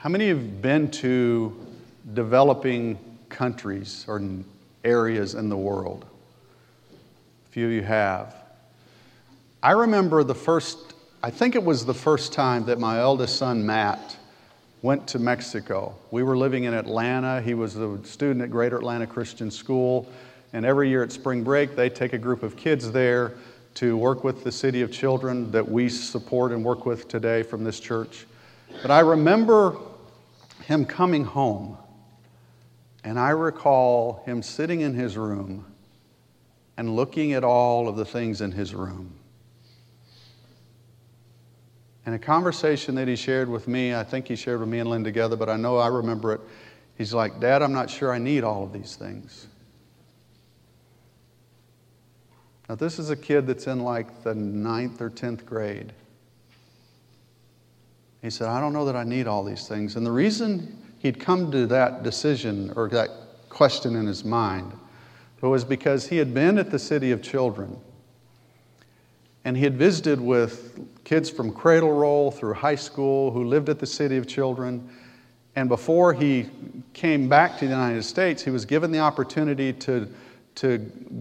How 0.00 0.08
many 0.08 0.28
have 0.28 0.62
been 0.62 0.90
to 0.92 1.54
developing 2.14 2.98
countries 3.28 4.06
or 4.08 4.22
areas 4.82 5.34
in 5.34 5.50
the 5.50 5.56
world? 5.58 6.06
A 7.46 7.52
few 7.52 7.66
of 7.66 7.72
you 7.72 7.82
have. 7.82 8.34
I 9.62 9.72
remember 9.72 10.24
the 10.24 10.34
first, 10.34 10.94
I 11.22 11.30
think 11.30 11.54
it 11.54 11.62
was 11.62 11.84
the 11.84 11.92
first 11.92 12.32
time 12.32 12.64
that 12.64 12.78
my 12.78 12.98
eldest 12.98 13.36
son, 13.36 13.66
Matt, 13.66 14.16
went 14.80 15.06
to 15.08 15.18
Mexico. 15.18 15.94
We 16.10 16.22
were 16.22 16.34
living 16.34 16.64
in 16.64 16.72
Atlanta. 16.72 17.42
He 17.42 17.52
was 17.52 17.76
a 17.76 18.02
student 18.02 18.40
at 18.40 18.50
Greater 18.50 18.78
Atlanta 18.78 19.06
Christian 19.06 19.50
School. 19.50 20.10
And 20.54 20.64
every 20.64 20.88
year 20.88 21.02
at 21.02 21.12
spring 21.12 21.44
break, 21.44 21.76
they 21.76 21.90
take 21.90 22.14
a 22.14 22.18
group 22.18 22.42
of 22.42 22.56
kids 22.56 22.90
there 22.90 23.34
to 23.74 23.98
work 23.98 24.24
with 24.24 24.44
the 24.44 24.52
City 24.52 24.80
of 24.80 24.90
Children 24.90 25.50
that 25.50 25.70
we 25.70 25.90
support 25.90 26.52
and 26.52 26.64
work 26.64 26.86
with 26.86 27.06
today 27.06 27.42
from 27.42 27.64
this 27.64 27.78
church. 27.78 28.24
But 28.80 28.90
I 28.90 29.00
remember 29.00 29.76
him 30.70 30.84
coming 30.84 31.24
home, 31.24 31.76
and 33.02 33.18
I 33.18 33.30
recall 33.30 34.22
him 34.24 34.40
sitting 34.40 34.82
in 34.82 34.94
his 34.94 35.16
room 35.16 35.66
and 36.76 36.94
looking 36.94 37.32
at 37.32 37.42
all 37.42 37.88
of 37.88 37.96
the 37.96 38.04
things 38.04 38.40
in 38.40 38.52
his 38.52 38.72
room. 38.72 39.12
And 42.06 42.14
a 42.14 42.20
conversation 42.20 42.94
that 42.94 43.08
he 43.08 43.16
shared 43.16 43.48
with 43.48 43.66
me, 43.66 43.96
I 43.96 44.04
think 44.04 44.28
he 44.28 44.36
shared 44.36 44.60
with 44.60 44.68
me 44.68 44.78
and 44.78 44.88
Lynn 44.88 45.02
together, 45.02 45.34
but 45.34 45.48
I 45.48 45.56
know 45.56 45.76
I 45.76 45.88
remember 45.88 46.34
it. 46.34 46.40
He's 46.96 47.12
like, 47.12 47.40
Dad, 47.40 47.62
I'm 47.62 47.72
not 47.72 47.90
sure 47.90 48.12
I 48.12 48.18
need 48.18 48.44
all 48.44 48.62
of 48.62 48.72
these 48.72 48.94
things. 48.94 49.48
Now, 52.68 52.76
this 52.76 53.00
is 53.00 53.10
a 53.10 53.16
kid 53.16 53.48
that's 53.48 53.66
in 53.66 53.80
like 53.80 54.22
the 54.22 54.36
ninth 54.36 55.00
or 55.00 55.10
10th 55.10 55.44
grade. 55.44 55.92
He 58.22 58.30
said, 58.30 58.48
I 58.48 58.60
don't 58.60 58.72
know 58.72 58.84
that 58.84 58.96
I 58.96 59.04
need 59.04 59.26
all 59.26 59.42
these 59.42 59.66
things. 59.66 59.96
And 59.96 60.04
the 60.04 60.12
reason 60.12 60.76
he'd 60.98 61.18
come 61.18 61.50
to 61.52 61.66
that 61.68 62.02
decision 62.02 62.72
or 62.76 62.88
that 62.90 63.10
question 63.48 63.96
in 63.96 64.06
his 64.06 64.24
mind 64.24 64.72
was 65.40 65.64
because 65.64 66.06
he 66.06 66.18
had 66.18 66.34
been 66.34 66.58
at 66.58 66.70
the 66.70 66.78
City 66.78 67.12
of 67.12 67.22
Children 67.22 67.78
and 69.44 69.56
he 69.56 69.64
had 69.64 69.76
visited 69.76 70.20
with 70.20 70.78
kids 71.04 71.30
from 71.30 71.52
cradle 71.52 71.92
roll 71.92 72.30
through 72.30 72.54
high 72.54 72.74
school 72.74 73.30
who 73.30 73.44
lived 73.44 73.68
at 73.68 73.78
the 73.78 73.86
City 73.86 74.16
of 74.16 74.26
Children. 74.26 74.88
And 75.56 75.68
before 75.68 76.12
he 76.12 76.46
came 76.92 77.28
back 77.28 77.54
to 77.54 77.64
the 77.64 77.70
United 77.70 78.02
States, 78.02 78.44
he 78.44 78.50
was 78.50 78.66
given 78.66 78.92
the 78.92 78.98
opportunity 78.98 79.72
to, 79.72 80.06
to 80.56 80.78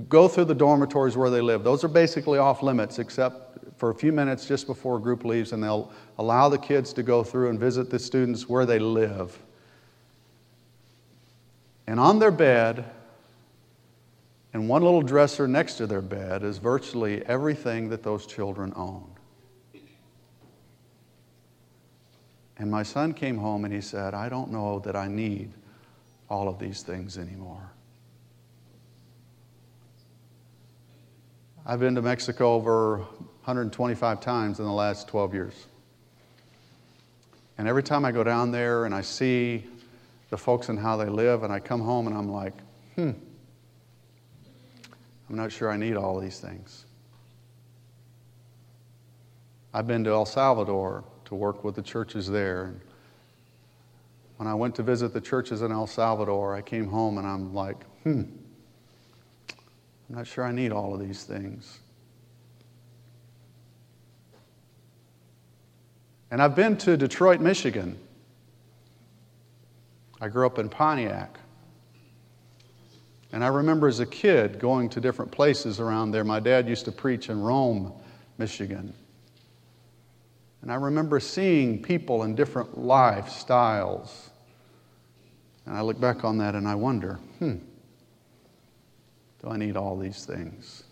go 0.10 0.28
through 0.28 0.46
the 0.46 0.56
dormitories 0.56 1.16
where 1.16 1.30
they 1.30 1.42
live. 1.42 1.64
Those 1.64 1.84
are 1.84 1.90
basically 1.90 2.40
off 2.40 2.62
limits, 2.62 3.00
except 3.00 3.49
for 3.78 3.90
a 3.90 3.96
few 3.96 4.12
minutes 4.12 4.46
just 4.46 4.68
before 4.68 4.98
a 4.98 5.00
group 5.00 5.24
leaves, 5.24 5.52
and 5.52 5.64
they'll 5.64 5.92
allow 6.18 6.50
the 6.50 6.58
kids 6.58 6.94
to 6.94 7.04
go 7.04 7.24
through 7.24 7.50
and 7.50 7.60
visit 7.60 7.90
the 7.90 8.00
students 8.00 8.48
where 8.50 8.66
they 8.66 8.80
live. 8.80 9.38
And 11.88 12.00
on 12.00 12.20
their 12.20 12.32
bed, 12.32 12.86
and 14.54 14.68
one 14.68 14.84
little 14.84 15.02
dresser 15.02 15.48
next 15.48 15.76
to 15.76 15.88
their 15.88 16.02
bed 16.02 16.44
is 16.44 16.58
virtually 16.58 17.26
everything 17.26 17.90
that 17.90 18.04
those 18.04 18.26
children 18.26 18.74
own. 18.76 19.10
And 22.58 22.70
my 22.70 22.84
son 22.84 23.14
came 23.14 23.38
home 23.38 23.64
and 23.64 23.74
he 23.74 23.82
said, 23.82 24.14
I 24.14 24.28
don't 24.28 24.52
know 24.52 24.80
that 24.80 24.96
I 24.96 25.08
need 25.08 25.54
all 26.30 26.48
of 26.48 26.60
these 26.60 26.84
things 26.84 27.18
anymore. 27.18 27.72
I've 31.66 31.80
been 31.80 31.96
to 31.96 32.02
Mexico 32.02 32.54
over 32.54 33.06
125 33.50 34.22
times 34.22 34.60
in 34.60 34.66
the 34.66 34.72
last 34.72 35.08
12 35.08 35.34
years. 35.34 35.66
And 37.58 37.68
every 37.68 37.82
time 37.82 38.06
I 38.06 38.12
go 38.12 38.24
down 38.24 38.52
there 38.52 38.86
and 38.86 38.94
I 38.94 39.02
see 39.02 39.66
the 40.30 40.38
folks 40.38 40.70
and 40.70 40.78
how 40.78 40.98
they 40.98 41.10
live, 41.10 41.42
and 41.42 41.52
I 41.52 41.60
come 41.60 41.82
home 41.82 42.06
and 42.06 42.16
I'm 42.16 42.32
like, 42.32 42.54
hmm. 42.94 43.10
I'm 45.28 45.36
not 45.36 45.52
sure 45.52 45.72
I 45.72 45.78
need 45.78 45.98
all 45.98 46.20
these 46.20 46.40
things. 46.40 46.86
I've 49.74 49.88
been 49.88 50.04
to 50.04 50.12
El 50.12 50.28
Salvador 50.28 51.04
to 51.26 51.34
work 51.34 51.64
with 51.64 51.74
the 51.74 51.82
churches 51.82 52.30
there. 52.30 52.76
When 54.38 54.48
I 54.48 54.54
went 54.54 54.76
to 54.76 54.84
visit 54.84 55.12
the 55.12 55.22
churches 55.22 55.64
in 55.64 55.72
El 55.72 55.88
Salvador, 55.88 56.56
I 56.56 56.62
came 56.62 56.86
home 56.86 57.18
and 57.18 57.26
I'm 57.26 57.56
like, 57.56 57.84
hmm, 58.04 58.22
I'm 59.50 60.16
not 60.18 60.28
sure 60.28 60.44
I 60.44 60.52
need 60.52 60.72
all 60.72 60.94
of 60.94 61.00
these 61.00 61.24
things. 61.24 61.80
And 66.32 66.42
I've 66.42 66.56
been 66.56 66.78
to 66.78 66.96
Detroit, 66.96 67.42
Michigan. 67.42 67.98
I 70.22 70.28
grew 70.28 70.46
up 70.46 70.60
in 70.60 70.70
Pontiac. 70.70 71.40
And 73.32 73.44
I 73.44 73.48
remember 73.48 73.88
as 73.88 74.00
a 74.00 74.06
kid 74.06 74.60
going 74.60 74.90
to 74.90 75.02
different 75.02 75.32
places 75.32 75.80
around 75.80 76.12
there. 76.12 76.24
My 76.24 76.40
dad 76.40 76.68
used 76.68 76.86
to 76.86 76.92
preach 76.92 77.30
in 77.30 77.42
Rome, 77.42 77.94
Michigan. 78.38 78.94
And 80.62 80.72
I 80.72 80.76
remember 80.76 81.20
seeing 81.20 81.82
people 81.82 82.24
in 82.24 82.36
different 82.36 82.78
lifestyles. 82.78 84.30
And 85.66 85.78
I 85.78 85.82
look 85.82 86.00
back 86.00 86.24
on 86.24 86.38
that 86.40 86.56
and 86.56 86.68
I 86.68 86.76
wonder, 86.76 87.16
hmm, 87.38 87.58
do 89.42 89.50
I 89.50 89.58
need 89.58 89.78
all 89.78 89.98
these 89.98 90.26
things? 90.26 90.84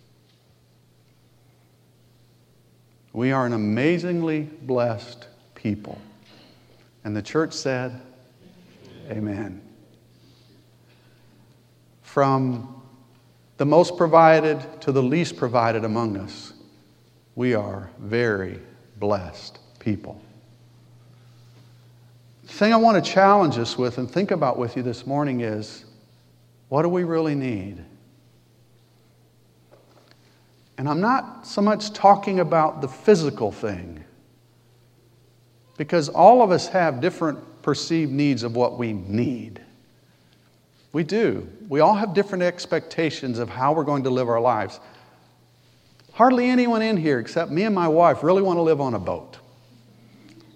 We 3.17 3.31
are 3.31 3.47
an 3.47 3.53
amazingly 3.53 4.41
blessed 4.41 5.27
people. 5.55 5.97
And 7.03 7.15
the 7.15 7.21
church 7.23 7.51
said, 7.51 7.99
Amen. 9.09 9.59
From 12.03 12.79
the 13.57 13.65
most 13.65 13.97
provided 13.97 14.59
to 14.81 14.91
the 14.91 15.01
least 15.01 15.35
provided 15.35 15.83
among 15.83 16.17
us, 16.17 16.53
we 17.33 17.55
are 17.55 17.89
very 17.97 18.59
blessed 18.97 19.57
people. 19.79 20.21
The 22.43 22.53
thing 22.53 22.71
I 22.71 22.77
want 22.77 23.03
to 23.03 23.11
challenge 23.11 23.57
us 23.57 23.79
with 23.79 23.97
and 23.97 24.07
think 24.07 24.29
about 24.29 24.59
with 24.59 24.77
you 24.77 24.83
this 24.83 25.07
morning 25.07 25.41
is 25.41 25.85
what 26.69 26.83
do 26.83 26.89
we 26.89 27.03
really 27.03 27.33
need? 27.33 27.83
And 30.77 30.87
I'm 30.87 31.01
not 31.01 31.47
so 31.47 31.61
much 31.61 31.91
talking 31.93 32.39
about 32.39 32.81
the 32.81 32.87
physical 32.87 33.51
thing, 33.51 34.03
because 35.77 36.09
all 36.09 36.41
of 36.41 36.51
us 36.51 36.67
have 36.67 37.01
different 37.01 37.39
perceived 37.61 38.11
needs 38.11 38.43
of 38.43 38.55
what 38.55 38.77
we 38.77 38.93
need. 38.93 39.61
We 40.93 41.03
do. 41.03 41.47
We 41.67 41.79
all 41.79 41.95
have 41.95 42.13
different 42.13 42.43
expectations 42.43 43.39
of 43.39 43.49
how 43.49 43.73
we're 43.73 43.83
going 43.83 44.03
to 44.03 44.09
live 44.09 44.29
our 44.29 44.39
lives. 44.39 44.79
Hardly 46.13 46.49
anyone 46.49 46.81
in 46.81 46.97
here, 46.97 47.19
except 47.19 47.51
me 47.51 47.63
and 47.63 47.75
my 47.75 47.87
wife, 47.87 48.23
really 48.23 48.41
want 48.41 48.57
to 48.57 48.61
live 48.61 48.81
on 48.81 48.93
a 48.93 48.99
boat. 48.99 49.37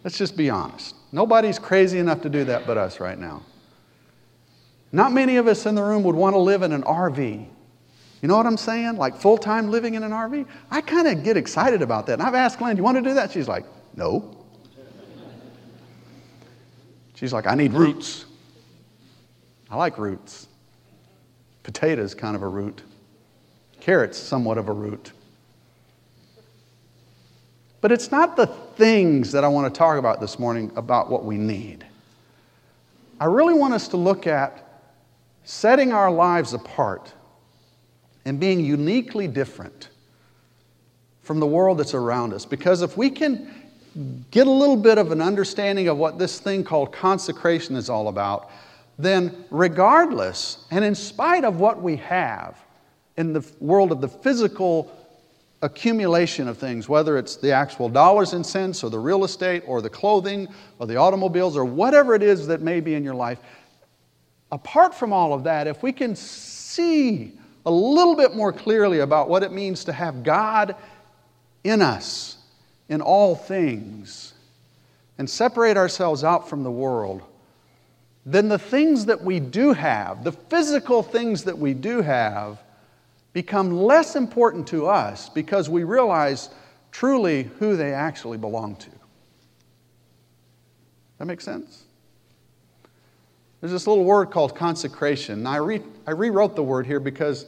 Let's 0.04 0.18
just 0.18 0.36
be 0.36 0.50
honest. 0.50 0.96
Nobody's 1.12 1.60
crazy 1.60 2.00
enough 2.00 2.22
to 2.22 2.30
do 2.30 2.46
that 2.46 2.66
but 2.66 2.78
us 2.78 3.00
right 3.00 3.20
now. 3.20 3.44
Not 4.92 5.12
many 5.14 5.38
of 5.38 5.48
us 5.48 5.66
in 5.66 5.76
the 5.76 5.84
room 5.84 6.04
would 6.04 6.16
want 6.16 6.34
to 6.34 6.40
live 6.40 6.64
in 6.64 6.72
an 6.72 6.84
RV. 6.84 7.46
You 8.22 8.28
know 8.28 8.38
what 8.38 8.46
I'm 8.46 8.58
saying? 8.58 8.98
Like 8.98 9.16
full 9.16 9.38
time 9.38 9.72
living 9.72 9.96
in 9.96 10.04
an 10.04 10.12
RV? 10.12 10.46
I 10.70 10.82
kind 10.82 11.08
of 11.08 11.24
get 11.24 11.38
excited 11.38 11.82
about 11.82 12.06
that. 12.06 12.14
And 12.14 12.22
I've 12.22 12.36
asked 12.36 12.62
Lynn, 12.62 12.76
do 12.76 12.80
you 12.80 12.84
want 12.84 12.98
to 12.98 13.02
do 13.02 13.16
that? 13.16 13.32
She's 13.32 13.48
like, 13.48 13.66
no. 13.96 14.38
She's 17.16 17.34
like, 17.34 17.48
I 17.48 17.56
need 17.56 17.74
roots. 17.74 18.26
I 19.70 19.76
like 19.76 19.98
roots. 19.98 20.48
Potatoes, 21.64 22.14
kind 22.14 22.36
of 22.36 22.44
a 22.44 22.48
root. 22.48 22.82
Carrots, 23.80 24.18
somewhat 24.18 24.58
of 24.58 24.70
a 24.70 24.74
root. 24.74 25.12
But 27.80 27.92
it's 27.92 28.12
not 28.12 28.36
the 28.38 28.46
things 28.46 29.32
that 29.32 29.44
I 29.44 29.48
want 29.48 29.74
to 29.74 29.78
talk 29.78 29.98
about 29.98 30.22
this 30.22 30.38
morning 30.38 30.72
about 30.76 31.10
what 31.10 31.26
we 31.26 31.38
need. 31.38 31.86
I 33.20 33.26
really 33.26 33.56
want 33.56 33.74
us 33.74 33.88
to 33.90 33.98
look 33.98 34.28
at 34.28 34.84
setting 35.44 35.92
our 35.92 36.12
lives 36.12 36.54
apart 36.54 37.14
and 38.26 38.40
being 38.40 38.60
uniquely 38.64 39.28
different 39.28 39.90
from 41.24 41.40
the 41.40 41.48
world 41.48 41.78
that's 41.78 41.94
around 41.94 42.34
us. 42.34 42.46
Because 42.46 42.82
if 42.82 42.98
we 42.98 43.10
can 43.10 43.50
get 44.32 44.48
a 44.48 44.52
little 44.52 44.78
bit 44.78 44.98
of 44.98 45.12
an 45.12 45.22
understanding 45.22 45.88
of 45.88 45.98
what 45.98 46.18
this 46.18 46.40
thing 46.40 46.64
called 46.64 46.92
consecration 46.92 47.76
is 47.76 47.90
all 47.90 48.08
about, 48.08 48.50
then 48.98 49.46
regardless 49.50 50.66
and 50.72 50.86
in 50.86 50.96
spite 50.96 51.44
of 51.44 51.60
what 51.60 51.82
we 51.82 51.96
have 51.98 52.58
in 53.18 53.34
the 53.34 53.46
world 53.60 53.92
of 53.92 54.02
the 54.02 54.08
physical 54.08 54.96
accumulation 55.62 56.48
of 56.48 56.58
things, 56.58 56.90
whether 56.90 57.18
it's 57.18 57.36
the 57.36 57.52
actual 57.52 57.90
dollars 57.90 58.34
and 58.34 58.46
cents 58.46 58.84
or 58.84 58.90
the 58.90 58.98
real 58.98 59.24
estate 59.24 59.64
or 59.68 59.82
the 59.82 59.90
clothing 59.90 60.48
or 60.80 60.88
the 60.88 60.96
automobiles 60.96 61.56
or 61.56 61.66
whatever 61.66 62.16
it 62.16 62.24
is 62.24 62.48
that 62.48 62.62
may 62.62 62.80
be 62.80 62.96
in 62.96 63.04
your 63.04 63.14
life, 63.14 63.40
apart 64.52 64.96
from 64.96 65.14
all 65.14 65.34
of 65.34 65.44
that, 65.44 65.68
if 65.68 65.84
we 65.84 65.92
can 65.92 66.16
see 66.16 67.34
a 67.66 67.72
little 67.72 68.16
bit 68.16 68.36
more 68.36 68.52
clearly 68.52 69.00
about 69.00 69.30
what 69.30 69.44
it 69.44 69.52
means 69.52 69.84
to 69.86 69.94
have 69.94 70.24
God 70.24 70.76
in 71.64 71.82
us 71.82 72.38
in 72.90 73.00
all 73.02 73.36
things, 73.36 74.34
and 75.18 75.30
separate 75.30 75.78
ourselves 75.78 76.26
out 76.26 76.50
from 76.50 76.64
the 76.64 76.72
world, 76.72 77.22
then 78.26 78.50
the 78.50 78.60
things 78.60 79.06
that 79.06 79.24
we 79.24 79.40
do 79.40 79.72
have, 79.72 80.26
the 80.26 80.32
physical 80.34 81.02
things 81.02 81.46
that 81.46 81.58
we 81.58 81.74
do 81.74 82.02
have, 82.02 82.62
become 83.32 83.72
less 83.72 84.18
important 84.18 84.68
to 84.68 84.88
us 84.88 85.30
because 85.30 85.70
we 85.70 85.86
realize 85.86 86.50
truly 86.92 87.44
who 87.60 87.78
they 87.78 87.94
actually 87.94 88.38
belong 88.38 88.76
to. 88.76 88.90
That 91.18 91.26
makes 91.26 91.46
sense? 91.46 91.86
There's 93.62 93.72
this 93.72 93.86
little 93.86 94.04
word 94.04 94.32
called 94.32 94.56
consecration. 94.56 95.44
Now, 95.44 95.52
I, 95.52 95.58
re- 95.58 95.84
I 96.08 96.12
rewrote 96.12 96.56
the 96.56 96.64
word 96.64 96.88
here 96.88 97.00
because 97.00 97.46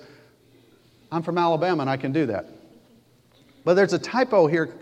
I'm 1.11 1.23
from 1.23 1.39
Alabama 1.39 1.81
and 1.81 1.89
I 1.89 1.97
can 1.97 2.11
do 2.11 2.27
that. 2.27 2.45
But 3.65 3.73
there's 3.73 3.93
a 3.93 3.99
typo 3.99 4.45
here, 4.45 4.75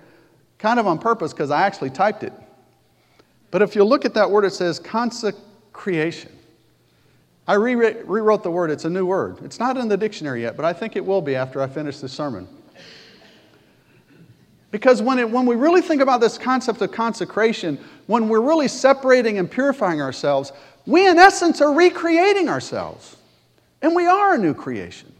kind 0.60 0.80
of 0.80 0.88
on 0.88 1.00
purpose, 1.00 1.32
because 1.32 1.50
I 1.50 1.62
actually 1.62 1.90
typed 1.90 2.24
it. 2.24 2.34
But 3.50 3.62
if 3.62 3.76
you 3.76 3.84
look 3.84 4.04
at 4.06 4.14
that 4.16 4.30
word, 4.30 4.44
it 4.44 4.52
says 4.52 4.78
consecration. 4.78 6.32
I 7.48 7.54
re- 7.54 8.02
rewrote 8.04 8.44
the 8.44 8.52
word, 8.52 8.70
it's 8.70 8.86
a 8.86 8.90
new 8.90 9.06
word. 9.06 9.40
It's 9.44 9.60
not 9.60 9.78
in 9.78 9.88
the 9.88 9.98
dictionary 9.98 10.42
yet, 10.42 10.56
but 10.56 10.66
I 10.66 10.74
think 10.74 10.96
it 10.96 11.06
will 11.06 11.22
be 11.22 11.36
after 11.36 11.62
I 11.62 11.68
finish 11.68 12.00
this 12.00 12.12
sermon. 12.12 12.48
Because 14.72 15.02
when, 15.02 15.20
it, 15.20 15.30
when 15.30 15.46
we 15.46 15.56
really 15.56 15.82
think 15.82 16.02
about 16.02 16.22
this 16.22 16.38
concept 16.38 16.82
of 16.82 16.94
consecration, 16.94 17.78
when 18.08 18.30
we're 18.30 18.42
really 18.42 18.70
separating 18.70 19.38
and 19.38 19.52
purifying 19.52 20.02
ourselves, 20.02 20.54
we 20.86 21.08
in 21.08 21.18
essence 21.18 21.62
are 21.62 21.74
recreating 21.74 22.50
ourselves. 22.50 23.18
And 23.82 23.96
we 23.96 24.06
are 24.06 24.36
a 24.36 24.38
new 24.38 24.54
creation. 24.54 25.12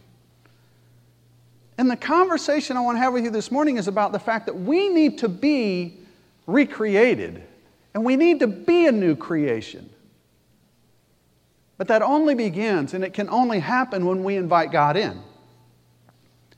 And 1.78 1.90
the 1.90 1.96
conversation 1.96 2.76
I 2.76 2.80
want 2.80 2.96
to 2.96 3.00
have 3.00 3.12
with 3.12 3.24
you 3.24 3.30
this 3.30 3.50
morning 3.50 3.76
is 3.76 3.88
about 3.88 4.12
the 4.12 4.18
fact 4.18 4.46
that 4.46 4.54
we 4.54 4.88
need 4.88 5.18
to 5.18 5.28
be 5.28 5.98
recreated 6.46 7.42
and 7.94 8.04
we 8.04 8.16
need 8.16 8.40
to 8.40 8.46
be 8.46 8.86
a 8.86 8.92
new 8.92 9.16
creation. 9.16 9.90
But 11.76 11.88
that 11.88 12.02
only 12.02 12.34
begins 12.34 12.94
and 12.94 13.02
it 13.02 13.14
can 13.14 13.28
only 13.28 13.58
happen 13.58 14.06
when 14.06 14.22
we 14.22 14.36
invite 14.36 14.70
God 14.70 14.96
in 14.96 15.20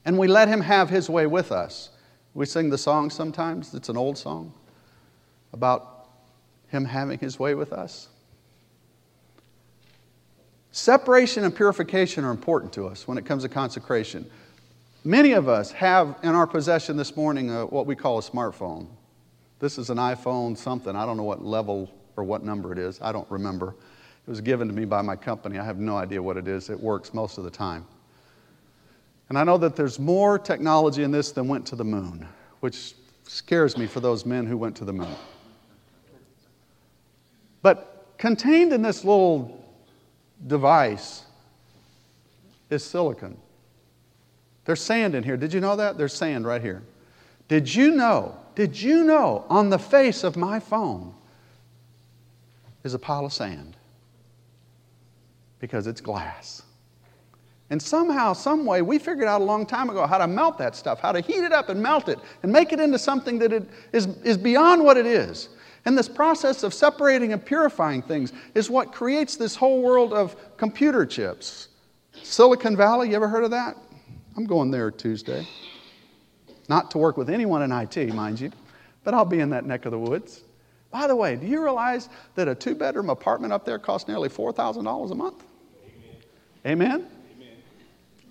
and 0.05 0.19
we 0.19 0.29
let 0.29 0.49
Him 0.49 0.61
have 0.61 0.91
His 0.91 1.09
way 1.09 1.27
with 1.27 1.51
us. 1.53 1.91
We 2.35 2.47
sing 2.47 2.69
the 2.69 2.79
song 2.79 3.11
sometimes, 3.11 3.73
it's 3.75 3.89
an 3.89 3.97
old 3.97 4.19
song 4.19 4.53
about 5.53 6.09
Him 6.69 6.85
having 6.85 7.19
His 7.19 7.39
way 7.39 7.55
with 7.55 7.73
us. 7.73 8.09
Separation 10.75 11.45
and 11.45 11.55
purification 11.55 12.25
are 12.25 12.33
important 12.33 12.73
to 12.73 12.89
us 12.89 13.07
when 13.07 13.17
it 13.17 13.25
comes 13.25 13.45
to 13.45 13.49
consecration. 13.49 14.29
Many 15.05 15.31
of 15.31 15.49
us 15.49 15.71
have 15.71 16.17
in 16.25 16.31
our 16.31 16.49
possession 16.49 16.97
this 16.97 17.15
morning 17.15 17.49
a, 17.49 17.65
what 17.65 17.87
we 17.87 17.95
call 17.95 18.19
a 18.19 18.21
smartphone. 18.21 18.89
This 19.61 19.79
is 19.79 19.89
an 19.89 19.99
iPhone 19.99 20.59
something. 20.59 20.97
I 20.97 21.07
don't 21.07 21.17
know 21.17 21.23
what 21.23 21.45
level 21.45 21.95
or 22.17 22.25
what 22.25 22.43
number 22.43 22.73
it 22.73 22.79
is. 22.81 23.01
I 23.01 23.13
don't 23.13 23.31
remember. 23.31 23.77
It 24.27 24.31
was 24.31 24.41
given 24.41 24.67
to 24.67 24.75
me 24.75 24.85
by 24.85 25.01
my 25.01 25.15
company. 25.15 25.61
I 25.61 25.65
have 25.65 25.79
no 25.79 25.97
idea 25.97 26.21
what 26.21 26.37
it 26.37 26.49
is. 26.49 26.69
It 26.69 26.81
works 26.81 27.15
most 27.15 27.39
of 27.39 27.45
the 27.45 27.51
time. 27.53 27.87
And 29.29 29.39
I 29.39 29.45
know 29.45 29.59
that 29.59 29.77
there's 29.77 30.01
more 30.01 30.41
technology 30.41 31.05
in 31.05 31.13
this 31.13 31.31
than 31.31 31.47
went 31.47 31.65
to 31.67 31.77
the 31.77 31.85
moon, 31.85 32.27
which 32.59 32.95
scares 33.23 33.79
me 33.79 33.87
for 33.87 34.01
those 34.01 34.27
men 34.27 34.45
who 34.45 34.57
went 34.57 34.75
to 34.79 34.85
the 34.85 34.93
moon. 34.93 35.15
But 37.63 38.13
contained 38.19 38.73
in 38.73 38.83
this 38.83 39.05
little 39.05 39.64
device 40.47 41.25
is 42.71 42.85
silicon. 42.85 43.37
There's 44.65 44.81
sand 44.81 45.15
in 45.15 45.23
here. 45.23 45.37
Did 45.37 45.53
you 45.53 45.61
know 45.61 45.77
that? 45.77 45.99
There's 45.99 46.15
sand 46.15 46.47
right 46.47 46.63
here. 46.63 46.83
Did 47.49 47.73
you 47.73 47.91
know? 47.91 48.37
Did 48.55 48.81
you 48.81 49.05
know 49.05 49.45
on 49.49 49.71
the 49.71 49.79
face 49.79 50.25
of 50.25 50.37
my 50.37 50.61
phone 50.61 51.15
is 52.83 52.95
a 52.95 52.99
pile 52.99 53.27
of 53.27 53.33
sand? 53.33 53.77
Because 55.59 55.87
it's 55.87 56.01
glass. 56.01 56.63
And 57.71 57.81
somehow, 57.81 58.35
some 58.35 58.67
way, 58.67 58.83
we 58.83 58.99
figured 58.99 59.27
out 59.27 59.41
a 59.41 59.45
long 59.45 59.67
time 59.67 59.89
ago 59.91 60.07
how 60.07 60.19
to 60.19 60.27
melt 60.27 60.59
that 60.59 60.77
stuff, 60.77 61.01
how 61.01 61.13
to 61.13 61.21
heat 61.21 61.43
it 61.43 61.53
up 61.53 61.71
and 61.71 61.83
melt 61.83 62.09
it 62.09 62.19
and 62.43 62.53
make 62.53 62.73
it 62.73 62.81
into 62.81 62.99
something 62.99 63.39
that 63.39 63.53
it 63.53 63.69
is, 63.93 64.07
is 64.23 64.37
beyond 64.37 64.85
what 64.85 64.97
it 64.97 65.07
is. 65.07 65.49
And 65.85 65.99
this 65.99 66.09
process 66.09 66.63
of 66.63 66.73
separating 66.73 67.33
and 67.33 67.45
purifying 67.45 68.03
things 68.03 68.33
is 68.55 68.71
what 68.71 68.93
creates 68.93 69.37
this 69.37 69.55
whole 69.55 69.83
world 69.83 70.13
of 70.13 70.57
computer 70.57 71.05
chips. 71.05 71.69
Silicon 72.23 72.77
Valley, 72.77 73.11
you 73.11 73.17
ever 73.17 73.29
heard 73.29 73.45
of 73.45 73.51
that? 73.51 73.77
I'm 74.37 74.47
going 74.47 74.71
there 74.71 74.91
Tuesday. 74.91 75.47
Not 76.69 76.91
to 76.93 76.99
work 76.99 77.17
with 77.17 77.29
anyone 77.29 77.63
in 77.63 77.71
IT, 77.71 78.15
mind 78.15 78.41
you, 78.41 78.51
but 79.05 79.13
I'll 79.13 79.27
be 79.27 79.41
in 79.41 79.51
that 79.51 79.67
neck 79.67 79.85
of 79.85 79.93
the 79.93 79.99
woods. 79.99 80.43
By 80.91 81.07
the 81.07 81.17
way, 81.17 81.37
do 81.37 81.47
you 81.47 81.63
realize 81.63 82.09
that 82.37 82.49
a 82.49 82.55
two 82.55 82.75
bedroom 82.75 83.11
apartment 83.11 83.53
up 83.53 83.65
there 83.65 83.79
costs 83.79 84.09
nearly 84.09 84.29
$4,000 84.29 85.11
a 85.11 85.15
month? 85.15 85.45
Amen. 86.65 86.89
Amen? 86.95 87.09
Amen? 87.37 87.57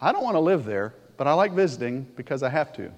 I 0.01 0.11
don't 0.11 0.23
want 0.23 0.35
to 0.35 0.39
live 0.39 0.65
there, 0.65 0.94
but 1.17 1.27
I 1.27 1.33
like 1.33 1.51
visiting 1.51 2.07
because 2.15 2.41
I 2.41 2.50
have 2.50 2.73
to. 2.73 2.91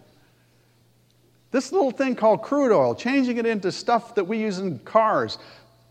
This 1.51 1.71
little 1.71 1.91
thing 1.91 2.15
called 2.15 2.41
crude 2.41 2.75
oil, 2.75 2.95
changing 2.95 3.37
it 3.37 3.45
into 3.45 3.71
stuff 3.71 4.15
that 4.15 4.25
we 4.25 4.39
use 4.39 4.59
in 4.59 4.79
cars. 4.79 5.37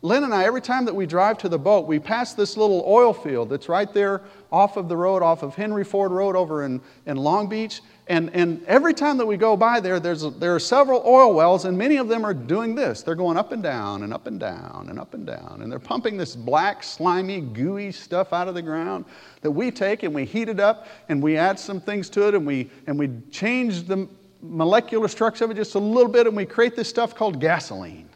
Lynn 0.04 0.24
and 0.24 0.34
I, 0.34 0.44
every 0.44 0.60
time 0.60 0.84
that 0.84 0.94
we 0.94 1.06
drive 1.06 1.38
to 1.38 1.48
the 1.48 1.58
boat, 1.58 1.86
we 1.86 1.98
pass 1.98 2.34
this 2.34 2.58
little 2.58 2.84
oil 2.86 3.14
field 3.14 3.48
that's 3.48 3.70
right 3.70 3.90
there 3.90 4.20
off 4.52 4.76
of 4.76 4.86
the 4.86 4.96
road, 4.98 5.22
off 5.22 5.42
of 5.42 5.54
Henry 5.54 5.82
Ford 5.82 6.12
Road 6.12 6.36
over 6.36 6.64
in, 6.64 6.82
in 7.06 7.16
Long 7.16 7.48
Beach. 7.48 7.80
And, 8.06 8.28
and 8.34 8.62
every 8.66 8.92
time 8.92 9.16
that 9.16 9.24
we 9.24 9.38
go 9.38 9.56
by 9.56 9.80
there, 9.80 9.98
there's 9.98 10.30
there 10.36 10.54
are 10.54 10.60
several 10.60 11.02
oil 11.06 11.32
wells, 11.32 11.64
and 11.64 11.78
many 11.78 11.96
of 11.96 12.08
them 12.08 12.22
are 12.22 12.34
doing 12.34 12.74
this. 12.74 13.02
They're 13.02 13.14
going 13.14 13.38
up 13.38 13.52
and 13.52 13.62
down 13.62 14.02
and 14.02 14.12
up 14.12 14.26
and 14.26 14.38
down 14.38 14.88
and 14.90 15.00
up 15.00 15.14
and 15.14 15.26
down. 15.26 15.60
And 15.62 15.72
they're 15.72 15.78
pumping 15.78 16.18
this 16.18 16.36
black, 16.36 16.82
slimy, 16.82 17.40
gooey 17.40 17.90
stuff 17.90 18.34
out 18.34 18.46
of 18.46 18.54
the 18.54 18.60
ground 18.60 19.06
that 19.40 19.50
we 19.50 19.70
take 19.70 20.02
and 20.02 20.14
we 20.14 20.26
heat 20.26 20.50
it 20.50 20.60
up 20.60 20.86
and 21.08 21.22
we 21.22 21.38
add 21.38 21.58
some 21.58 21.80
things 21.80 22.10
to 22.10 22.28
it 22.28 22.34
and 22.34 22.46
we, 22.46 22.70
and 22.86 22.98
we 22.98 23.08
change 23.30 23.84
the 23.84 24.06
molecular 24.44 25.08
structure 25.08 25.44
of 25.44 25.50
it 25.50 25.54
just 25.54 25.74
a 25.74 25.78
little 25.78 26.10
bit, 26.10 26.26
and 26.26 26.36
we 26.36 26.44
create 26.44 26.76
this 26.76 26.88
stuff 26.88 27.14
called 27.14 27.40
gasoline. 27.40 28.08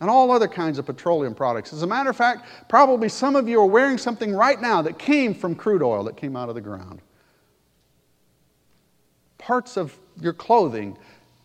And 0.00 0.10
all 0.10 0.30
other 0.30 0.48
kinds 0.48 0.78
of 0.78 0.84
petroleum 0.84 1.34
products. 1.34 1.72
As 1.72 1.82
a 1.82 1.86
matter 1.86 2.10
of 2.10 2.16
fact, 2.16 2.46
probably 2.68 3.08
some 3.08 3.34
of 3.34 3.48
you 3.48 3.60
are 3.60 3.66
wearing 3.66 3.96
something 3.96 4.34
right 4.34 4.60
now 4.60 4.82
that 4.82 4.98
came 4.98 5.34
from 5.34 5.54
crude 5.54 5.82
oil 5.82 6.04
that 6.04 6.18
came 6.18 6.36
out 6.36 6.50
of 6.50 6.54
the 6.54 6.60
ground. 6.60 7.00
Parts 9.38 9.78
of 9.78 9.96
your 10.20 10.34
clothing, 10.34 10.98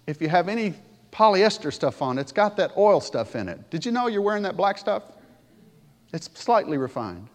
if 0.05 0.21
you 0.21 0.27
have 0.27 0.49
any 0.49 0.73
polyester 1.13 1.71
stuff 1.71 2.01
on, 2.01 2.17
it's 2.17 2.33
got 2.33 2.57
that 2.57 2.75
oil 2.75 2.99
stuff 2.99 3.35
in 3.35 3.47
it. 3.47 3.69
Did 3.69 3.85
you 3.85 3.91
know 3.91 4.07
you're 4.07 4.21
wearing 4.21 4.43
that 4.43 4.57
black 4.57 4.77
stuff? 4.77 5.03
It's 6.11 6.29
slightly 6.33 6.77
refined. 6.77 7.27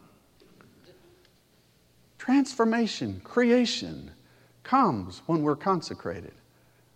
Transformation, 2.18 3.22
creation, 3.24 4.10
comes 4.66 5.22
when 5.26 5.42
we're 5.42 5.56
consecrated, 5.56 6.34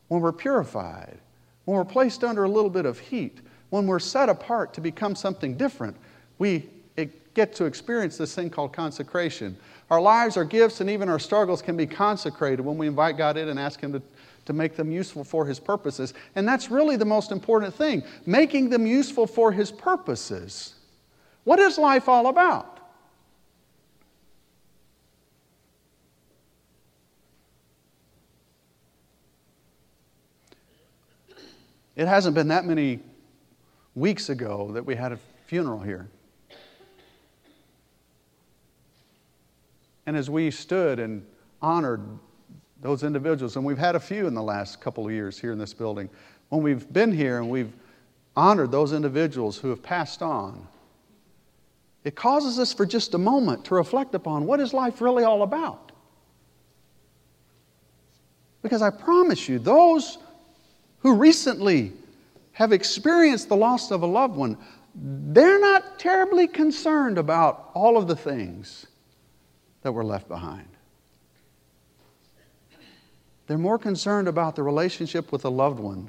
when 0.09 0.21
we're 0.21 0.33
purified, 0.33 1.19
when 1.65 1.77
we're 1.77 1.85
placed 1.85 2.25
under 2.25 2.45
a 2.45 2.49
little 2.49 2.69
bit 2.69 2.85
of 2.85 2.99
heat, 2.99 3.39
when 3.71 3.87
we're 3.87 4.01
set 4.01 4.29
apart 4.29 4.75
to 4.75 4.81
become 4.81 5.15
something 5.15 5.57
different. 5.57 5.97
We 6.39 6.69
eh, 6.99 7.07
get 7.35 7.55
to 7.55 7.65
experience 7.67 8.17
this 8.17 8.35
thing 8.35 8.51
called 8.51 8.73
consecration. 8.73 9.57
Our 9.89 10.01
lives, 10.01 10.37
our 10.37 10.45
gifts, 10.45 10.81
and 10.81 10.91
even 10.91 11.09
our 11.09 11.21
struggles 11.21 11.63
can 11.63 11.77
be 11.77 11.87
consecrated 11.87 12.61
when 12.61 12.77
we 12.77 12.89
invite 12.89 13.17
God 13.17 13.37
in 13.37 13.49
and 13.49 13.59
ask 13.59 13.81
Him 13.81 13.93
to, 13.93 14.03
to 14.47 14.53
make 14.53 14.75
them 14.75 14.91
useful 14.91 15.23
for 15.23 15.47
His 15.47 15.61
purposes. 15.61 16.13
And 16.35 16.49
that's 16.49 16.71
really 16.71 16.97
the 16.97 17.05
most 17.05 17.31
important 17.31 17.73
thing 17.73 18.03
making 18.27 18.69
them 18.69 18.85
useful 18.85 19.27
for 19.29 19.53
His 19.53 19.71
purposes. 19.71 20.75
What 21.45 21.61
is 21.61 21.79
life 21.79 22.09
all 22.09 22.27
about? 22.27 22.80
It 32.01 32.09
hasn't 32.09 32.35
been 32.35 32.49
that 32.49 32.65
many 32.65 33.01
weeks 33.95 34.31
ago 34.31 34.71
that 34.73 34.87
we 34.87 34.95
had 34.95 35.13
a 35.13 35.19
funeral 35.45 35.81
here. 35.81 36.09
And 40.07 40.17
as 40.17 40.31
we 40.31 40.51
stood 40.51 40.99
and 40.99 41.27
honored 41.61 42.01
those 42.81 43.03
individuals, 43.03 43.57
and 43.57 43.67
we've 43.67 43.77
had 43.77 43.97
a 43.97 44.01
few 44.01 44.27
in 44.27 44.33
the 44.33 44.43
last 44.43 44.81
couple 44.81 45.05
of 45.05 45.13
years 45.13 45.39
here 45.39 45.53
in 45.53 45.59
this 45.59 45.75
building, 45.75 46.09
when 46.49 46.63
we've 46.63 46.91
been 46.91 47.13
here 47.13 47.37
and 47.37 47.51
we've 47.51 47.75
honored 48.35 48.73
those 48.73 48.95
individuals 48.95 49.59
who 49.59 49.69
have 49.69 49.83
passed 49.83 50.23
on, 50.23 50.67
it 52.05 52.15
causes 52.17 52.59
us 52.59 52.73
for 52.73 52.87
just 52.87 53.13
a 53.13 53.19
moment 53.19 53.67
to 53.67 53.75
reflect 53.75 54.15
upon 54.15 54.47
what 54.47 54.59
is 54.59 54.73
life 54.73 55.03
really 55.03 55.25
all 55.25 55.43
about. 55.43 55.93
Because 58.63 58.81
I 58.81 58.89
promise 58.89 59.51
you, 59.51 59.59
those 59.59 60.17
who 61.01 61.15
recently 61.15 61.93
have 62.53 62.73
experienced 62.73 63.49
the 63.49 63.57
loss 63.57 63.91
of 63.91 64.03
a 64.03 64.07
loved 64.07 64.37
one, 64.37 64.57
they're 64.95 65.61
not 65.61 65.99
terribly 65.99 66.47
concerned 66.47 67.19
about 67.19 67.71
all 67.75 67.97
of 67.97 68.07
the 68.07 68.17
things 68.17 68.87
that 69.83 69.93
were 69.93 70.05
left 70.05 70.29
behind. 70.29 70.69
They're 73.47 73.59
more 73.59 73.79
concerned 73.79 74.29
about 74.29 74.57
the 74.57 74.63
relationship 74.63 75.33
with 75.33 75.45
a 75.45 75.49
loved 75.49 75.81
one 75.81 76.09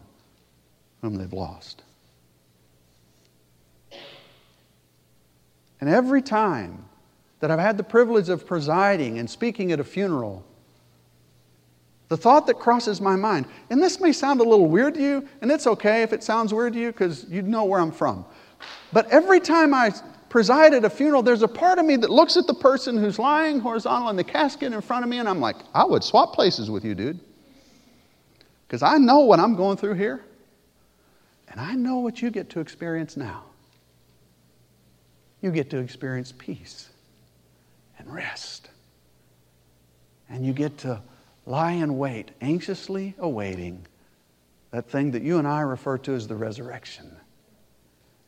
whom 1.01 1.15
they've 1.15 1.33
lost. 1.33 1.83
And 5.79 5.89
every 5.89 6.21
time 6.21 6.85
that 7.39 7.49
I've 7.49 7.59
had 7.59 7.77
the 7.77 7.83
privilege 7.83 8.29
of 8.29 8.45
presiding 8.45 9.17
and 9.17 9.27
speaking 9.27 9.71
at 9.71 9.79
a 9.79 9.83
funeral, 9.83 10.45
the 12.11 12.17
thought 12.17 12.45
that 12.47 12.55
crosses 12.55 12.99
my 12.99 13.15
mind, 13.15 13.45
and 13.69 13.81
this 13.81 14.01
may 14.01 14.11
sound 14.11 14.41
a 14.41 14.43
little 14.43 14.65
weird 14.65 14.95
to 14.95 15.01
you, 15.01 15.25
and 15.39 15.49
it's 15.49 15.65
okay 15.65 16.03
if 16.03 16.11
it 16.11 16.21
sounds 16.21 16.53
weird 16.53 16.73
to 16.73 16.79
you 16.79 16.91
because 16.91 17.23
you 17.29 17.41
know 17.41 17.63
where 17.63 17.79
I'm 17.79 17.93
from. 17.93 18.25
But 18.91 19.09
every 19.09 19.39
time 19.39 19.73
I 19.73 19.93
preside 20.27 20.73
at 20.73 20.83
a 20.83 20.89
funeral, 20.89 21.21
there's 21.23 21.41
a 21.41 21.47
part 21.47 21.79
of 21.79 21.85
me 21.85 21.95
that 21.95 22.09
looks 22.09 22.35
at 22.35 22.47
the 22.47 22.53
person 22.53 22.97
who's 22.97 23.17
lying 23.17 23.61
horizontal 23.61 24.09
in 24.09 24.17
the 24.17 24.25
casket 24.25 24.73
in 24.73 24.81
front 24.81 25.05
of 25.05 25.09
me, 25.09 25.19
and 25.19 25.29
I'm 25.29 25.39
like, 25.39 25.55
I 25.73 25.85
would 25.85 26.03
swap 26.03 26.33
places 26.33 26.69
with 26.69 26.83
you, 26.83 26.95
dude. 26.95 27.17
Because 28.67 28.83
I 28.83 28.97
know 28.97 29.19
what 29.19 29.39
I'm 29.39 29.55
going 29.55 29.77
through 29.77 29.93
here, 29.93 30.21
and 31.47 31.61
I 31.61 31.75
know 31.75 31.99
what 31.99 32.21
you 32.21 32.29
get 32.29 32.49
to 32.49 32.59
experience 32.59 33.15
now. 33.15 33.45
You 35.39 35.49
get 35.49 35.69
to 35.69 35.77
experience 35.77 36.33
peace 36.37 36.89
and 37.97 38.13
rest. 38.13 38.67
And 40.29 40.45
you 40.45 40.51
get 40.51 40.77
to 40.79 41.01
lie 41.45 41.73
in 41.73 41.97
wait, 41.97 42.31
anxiously 42.41 43.15
awaiting 43.19 43.85
that 44.71 44.89
thing 44.89 45.11
that 45.11 45.21
you 45.21 45.37
and 45.37 45.47
I 45.47 45.61
refer 45.61 45.97
to 45.99 46.13
as 46.13 46.27
the 46.27 46.35
resurrection. 46.35 47.11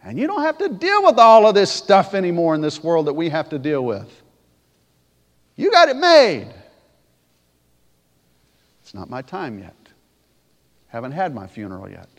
And 0.03 0.20
you 0.20 0.27
don't 0.27 0.41
have 0.41 0.58
to 0.58 0.67
deal 0.67 1.03
with 1.03 1.17
all 1.17 1.48
of 1.48 1.55
this 1.55 1.72
stuff 1.72 2.13
anymore 2.13 2.53
in 2.55 2.62
this 2.62 2.84
world 2.84 3.08
that 3.08 3.13
we 3.13 3.29
have 3.29 3.50
to 3.50 3.60
deal 3.60 3.84
with. 3.84 4.10
You 5.55 5.72
got 5.72 5.88
it 5.88 5.96
made. 5.96 6.53
It's 8.82 8.93
not 8.93 9.10
my 9.10 9.22
time 9.22 9.60
yet. 9.60 9.75
Haven't 10.88 11.13
had 11.13 11.34
my 11.34 11.48
funeral 11.48 11.89
yet. 11.89 12.10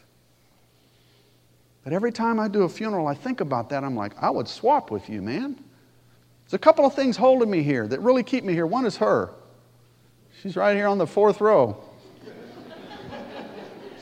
But 1.84 1.92
every 1.92 2.12
time 2.12 2.40
I 2.40 2.48
do 2.48 2.62
a 2.62 2.68
funeral, 2.68 3.06
I 3.06 3.14
think 3.14 3.42
about 3.42 3.68
that. 3.68 3.84
I'm 3.84 3.94
like, 3.94 4.12
I 4.22 4.30
would 4.30 4.48
swap 4.48 4.90
with 4.90 5.10
you, 5.10 5.20
man. 5.20 5.62
There's 6.44 6.54
a 6.54 6.58
couple 6.58 6.86
of 6.86 6.94
things 6.94 7.18
holding 7.18 7.50
me 7.50 7.62
here 7.62 7.86
that 7.86 8.00
really 8.00 8.22
keep 8.22 8.42
me 8.42 8.54
here. 8.54 8.66
One 8.66 8.86
is 8.86 8.96
her. 8.96 9.34
She's 10.44 10.56
right 10.56 10.76
here 10.76 10.88
on 10.88 10.98
the 10.98 11.06
fourth 11.06 11.40
row. 11.40 11.82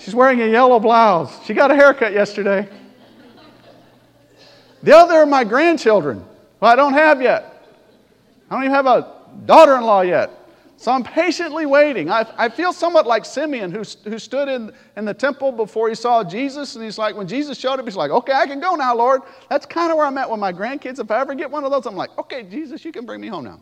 She's 0.00 0.12
wearing 0.12 0.42
a 0.42 0.46
yellow 0.48 0.80
blouse. 0.80 1.40
She 1.44 1.54
got 1.54 1.70
a 1.70 1.76
haircut 1.76 2.12
yesterday. 2.12 2.68
The 4.82 4.96
other 4.96 5.14
are 5.18 5.26
my 5.26 5.44
grandchildren, 5.44 6.24
who 6.58 6.66
I 6.66 6.74
don't 6.74 6.94
have 6.94 7.22
yet. 7.22 7.64
I 8.50 8.56
don't 8.56 8.64
even 8.64 8.74
have 8.74 8.86
a 8.86 9.20
daughter 9.46 9.76
in 9.76 9.84
law 9.84 10.00
yet. 10.00 10.32
So 10.78 10.90
I'm 10.90 11.04
patiently 11.04 11.64
waiting. 11.64 12.10
I, 12.10 12.26
I 12.36 12.48
feel 12.48 12.72
somewhat 12.72 13.06
like 13.06 13.24
Simeon, 13.24 13.70
who, 13.70 13.84
who 14.10 14.18
stood 14.18 14.48
in, 14.48 14.72
in 14.96 15.04
the 15.04 15.14
temple 15.14 15.52
before 15.52 15.88
he 15.90 15.94
saw 15.94 16.24
Jesus. 16.24 16.74
And 16.74 16.84
he's 16.84 16.98
like, 16.98 17.14
when 17.14 17.28
Jesus 17.28 17.56
showed 17.56 17.78
up, 17.78 17.84
he's 17.84 17.94
like, 17.94 18.10
okay, 18.10 18.32
I 18.32 18.48
can 18.48 18.58
go 18.58 18.74
now, 18.74 18.96
Lord. 18.96 19.22
That's 19.48 19.64
kind 19.64 19.92
of 19.92 19.96
where 19.96 20.06
I'm 20.06 20.18
at 20.18 20.28
with 20.28 20.40
my 20.40 20.52
grandkids. 20.52 20.98
If 20.98 21.08
I 21.12 21.20
ever 21.20 21.36
get 21.36 21.48
one 21.48 21.62
of 21.62 21.70
those, 21.70 21.86
I'm 21.86 21.94
like, 21.94 22.18
okay, 22.18 22.42
Jesus, 22.42 22.84
you 22.84 22.90
can 22.90 23.06
bring 23.06 23.20
me 23.20 23.28
home 23.28 23.44
now. 23.44 23.60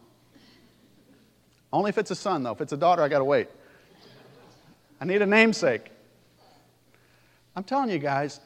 Only 1.72 1.90
if 1.90 1.98
it's 1.98 2.10
a 2.10 2.16
son, 2.16 2.42
though. 2.42 2.52
If 2.52 2.60
it's 2.60 2.72
a 2.72 2.76
daughter, 2.76 3.02
I 3.02 3.08
got 3.08 3.18
to 3.18 3.24
wait. 3.24 3.48
I 5.00 5.04
need 5.04 5.22
a 5.22 5.26
namesake. 5.26 5.90
I'm 7.56 7.64
telling 7.64 7.90
you 7.90 7.98
guys, 7.98 8.40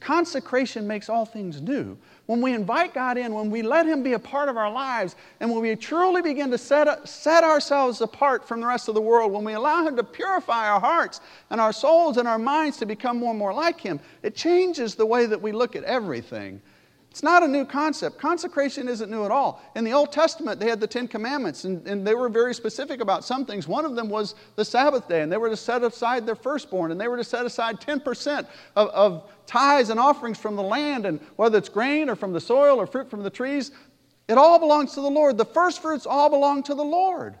consecration 0.00 0.86
makes 0.86 1.08
all 1.08 1.24
things 1.24 1.60
new. 1.60 1.96
When 2.26 2.40
we 2.40 2.52
invite 2.52 2.92
God 2.94 3.16
in, 3.16 3.32
when 3.32 3.50
we 3.50 3.62
let 3.62 3.86
Him 3.86 4.02
be 4.02 4.14
a 4.14 4.18
part 4.18 4.48
of 4.48 4.56
our 4.56 4.70
lives, 4.70 5.14
and 5.38 5.50
when 5.50 5.60
we 5.60 5.74
truly 5.76 6.22
begin 6.22 6.50
to 6.50 6.58
set, 6.58 7.08
set 7.08 7.44
ourselves 7.44 8.00
apart 8.00 8.46
from 8.46 8.60
the 8.60 8.66
rest 8.66 8.88
of 8.88 8.94
the 8.94 9.00
world, 9.00 9.32
when 9.32 9.44
we 9.44 9.52
allow 9.52 9.86
Him 9.86 9.96
to 9.96 10.04
purify 10.04 10.68
our 10.68 10.80
hearts 10.80 11.20
and 11.50 11.60
our 11.60 11.72
souls 11.72 12.16
and 12.16 12.26
our 12.26 12.38
minds 12.38 12.76
to 12.78 12.86
become 12.86 13.18
more 13.18 13.30
and 13.30 13.38
more 13.38 13.54
like 13.54 13.80
Him, 13.80 14.00
it 14.22 14.34
changes 14.34 14.94
the 14.94 15.06
way 15.06 15.26
that 15.26 15.40
we 15.40 15.52
look 15.52 15.76
at 15.76 15.84
everything. 15.84 16.60
It's 17.16 17.22
not 17.22 17.42
a 17.42 17.48
new 17.48 17.64
concept. 17.64 18.18
Consecration 18.18 18.90
isn't 18.90 19.10
new 19.10 19.24
at 19.24 19.30
all. 19.30 19.62
In 19.74 19.84
the 19.84 19.92
Old 19.94 20.12
Testament, 20.12 20.60
they 20.60 20.68
had 20.68 20.80
the 20.80 20.86
Ten 20.86 21.08
Commandments, 21.08 21.64
and, 21.64 21.88
and, 21.88 22.06
they 22.06 22.14
were 22.14 22.28
very 22.28 22.52
specific 22.52 23.00
about 23.00 23.24
some 23.24 23.46
things. 23.46 23.66
One 23.66 23.86
of 23.86 23.96
them 23.96 24.10
was 24.10 24.34
the 24.56 24.66
Sabbath 24.66 25.08
day, 25.08 25.22
and 25.22 25.32
they 25.32 25.38
were 25.38 25.48
to 25.48 25.56
set 25.56 25.82
aside 25.82 26.26
their 26.26 26.34
firstborn, 26.34 26.90
and 26.92 27.00
they 27.00 27.08
were 27.08 27.16
to 27.16 27.24
set 27.24 27.46
aside 27.46 27.80
10% 27.80 28.46
of, 28.76 28.88
of 28.88 29.30
tithes 29.46 29.88
and 29.88 29.98
offerings 29.98 30.36
from 30.36 30.56
the 30.56 30.62
land, 30.62 31.06
and 31.06 31.18
whether 31.36 31.56
it's 31.56 31.70
grain 31.70 32.10
or 32.10 32.16
from 32.16 32.34
the 32.34 32.40
soil 32.40 32.78
or 32.78 32.86
fruit 32.86 33.08
from 33.08 33.22
the 33.22 33.30
trees, 33.30 33.70
it 34.28 34.36
all 34.36 34.58
belongs 34.58 34.92
to 34.92 35.00
the 35.00 35.08
Lord. 35.08 35.38
The 35.38 35.46
first 35.46 35.80
fruits 35.80 36.04
all 36.04 36.28
belong 36.28 36.64
to 36.64 36.74
the 36.74 36.84
Lord. 36.84 37.36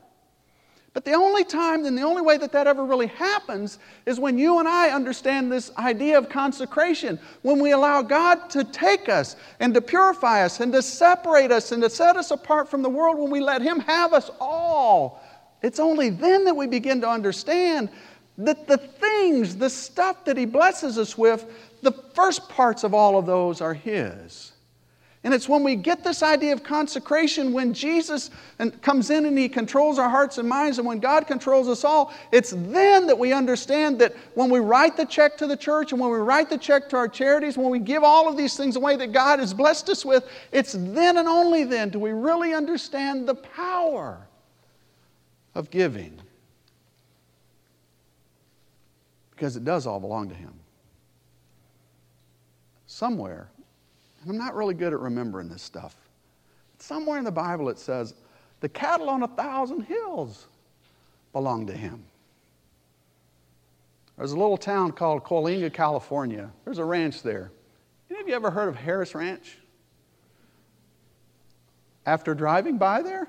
But 0.96 1.04
the 1.04 1.12
only 1.12 1.44
time 1.44 1.84
and 1.84 1.98
the 1.98 2.04
only 2.04 2.22
way 2.22 2.38
that 2.38 2.52
that 2.52 2.66
ever 2.66 2.82
really 2.82 3.08
happens 3.08 3.78
is 4.06 4.18
when 4.18 4.38
you 4.38 4.60
and 4.60 4.66
I 4.66 4.88
understand 4.88 5.52
this 5.52 5.70
idea 5.76 6.16
of 6.16 6.30
consecration, 6.30 7.18
when 7.42 7.60
we 7.60 7.72
allow 7.72 8.00
God 8.00 8.48
to 8.48 8.64
take 8.64 9.10
us 9.10 9.36
and 9.60 9.74
to 9.74 9.82
purify 9.82 10.42
us 10.42 10.58
and 10.60 10.72
to 10.72 10.80
separate 10.80 11.52
us 11.52 11.70
and 11.70 11.82
to 11.82 11.90
set 11.90 12.16
us 12.16 12.30
apart 12.30 12.70
from 12.70 12.80
the 12.80 12.88
world, 12.88 13.18
when 13.18 13.30
we 13.30 13.40
let 13.40 13.60
Him 13.60 13.80
have 13.80 14.14
us 14.14 14.30
all. 14.40 15.22
It's 15.60 15.78
only 15.78 16.08
then 16.08 16.46
that 16.46 16.56
we 16.56 16.66
begin 16.66 17.02
to 17.02 17.08
understand 17.10 17.90
that 18.38 18.66
the 18.66 18.78
things, 18.78 19.54
the 19.54 19.68
stuff 19.68 20.24
that 20.24 20.38
He 20.38 20.46
blesses 20.46 20.96
us 20.96 21.18
with, 21.18 21.44
the 21.82 21.92
first 22.14 22.48
parts 22.48 22.84
of 22.84 22.94
all 22.94 23.18
of 23.18 23.26
those 23.26 23.60
are 23.60 23.74
His. 23.74 24.52
And 25.26 25.34
it's 25.34 25.48
when 25.48 25.64
we 25.64 25.74
get 25.74 26.04
this 26.04 26.22
idea 26.22 26.52
of 26.52 26.62
consecration, 26.62 27.52
when 27.52 27.74
Jesus 27.74 28.30
comes 28.80 29.10
in 29.10 29.26
and 29.26 29.36
He 29.36 29.48
controls 29.48 29.98
our 29.98 30.08
hearts 30.08 30.38
and 30.38 30.48
minds, 30.48 30.78
and 30.78 30.86
when 30.86 31.00
God 31.00 31.26
controls 31.26 31.66
us 31.66 31.82
all, 31.82 32.14
it's 32.30 32.52
then 32.56 33.08
that 33.08 33.18
we 33.18 33.32
understand 33.32 33.98
that 33.98 34.14
when 34.34 34.50
we 34.50 34.60
write 34.60 34.96
the 34.96 35.04
check 35.04 35.36
to 35.38 35.48
the 35.48 35.56
church 35.56 35.90
and 35.90 36.00
when 36.00 36.12
we 36.12 36.18
write 36.18 36.48
the 36.48 36.56
check 36.56 36.88
to 36.90 36.96
our 36.96 37.08
charities, 37.08 37.58
when 37.58 37.70
we 37.70 37.80
give 37.80 38.04
all 38.04 38.28
of 38.28 38.36
these 38.36 38.56
things 38.56 38.76
away 38.76 38.94
that 38.94 39.10
God 39.10 39.40
has 39.40 39.52
blessed 39.52 39.88
us 39.88 40.04
with, 40.04 40.28
it's 40.52 40.76
then 40.78 41.16
and 41.16 41.26
only 41.26 41.64
then 41.64 41.90
do 41.90 41.98
we 41.98 42.12
really 42.12 42.54
understand 42.54 43.26
the 43.26 43.34
power 43.34 44.28
of 45.56 45.72
giving. 45.72 46.20
Because 49.32 49.56
it 49.56 49.64
does 49.64 49.88
all 49.88 49.98
belong 49.98 50.28
to 50.28 50.36
Him. 50.36 50.54
Somewhere, 52.86 53.48
I'm 54.28 54.38
not 54.38 54.54
really 54.54 54.74
good 54.74 54.92
at 54.92 55.00
remembering 55.00 55.48
this 55.48 55.62
stuff. 55.62 55.94
Somewhere 56.78 57.18
in 57.18 57.24
the 57.24 57.32
Bible 57.32 57.68
it 57.68 57.78
says, 57.78 58.14
the 58.60 58.68
cattle 58.68 59.08
on 59.08 59.22
a 59.22 59.28
thousand 59.28 59.82
hills 59.82 60.46
belong 61.32 61.66
to 61.66 61.72
him. 61.72 62.04
There's 64.16 64.32
a 64.32 64.36
little 64.36 64.56
town 64.56 64.92
called 64.92 65.24
Coalinga, 65.24 65.72
California. 65.72 66.50
There's 66.64 66.78
a 66.78 66.84
ranch 66.84 67.22
there. 67.22 67.52
Any 68.10 68.20
of 68.20 68.28
you 68.28 68.34
ever 68.34 68.50
heard 68.50 68.68
of 68.68 68.76
Harris 68.76 69.14
Ranch? 69.14 69.58
After 72.06 72.34
driving 72.34 72.78
by 72.78 73.02
there, 73.02 73.28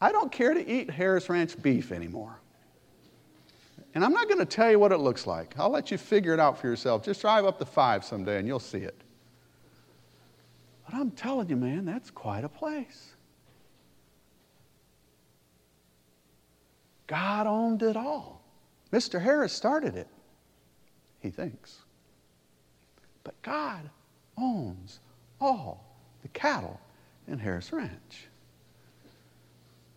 I 0.00 0.12
don't 0.12 0.30
care 0.30 0.54
to 0.54 0.68
eat 0.68 0.90
Harris 0.90 1.28
Ranch 1.28 1.60
beef 1.60 1.90
anymore. 1.90 2.36
And 3.94 4.04
I'm 4.04 4.12
not 4.12 4.28
going 4.28 4.38
to 4.38 4.46
tell 4.46 4.70
you 4.70 4.78
what 4.78 4.92
it 4.92 4.98
looks 4.98 5.26
like. 5.26 5.54
I'll 5.58 5.70
let 5.70 5.90
you 5.90 5.98
figure 5.98 6.32
it 6.32 6.40
out 6.40 6.58
for 6.58 6.66
yourself. 6.66 7.04
Just 7.04 7.20
drive 7.20 7.44
up 7.44 7.58
the 7.58 7.66
five 7.66 8.04
someday 8.04 8.38
and 8.38 8.46
you'll 8.46 8.58
see 8.58 8.78
it. 8.78 9.02
But 10.84 10.94
I'm 10.94 11.10
telling 11.10 11.48
you, 11.48 11.56
man, 11.56 11.84
that's 11.84 12.10
quite 12.10 12.44
a 12.44 12.48
place. 12.48 13.14
God 17.06 17.46
owned 17.46 17.82
it 17.82 17.96
all. 17.96 18.42
Mr. 18.92 19.20
Harris 19.20 19.52
started 19.52 19.96
it, 19.96 20.08
he 21.20 21.30
thinks. 21.30 21.78
But 23.24 23.40
God 23.42 23.88
owns 24.36 25.00
all 25.40 25.84
the 26.22 26.28
cattle 26.28 26.80
in 27.28 27.38
Harris 27.38 27.72
Ranch. 27.72 28.28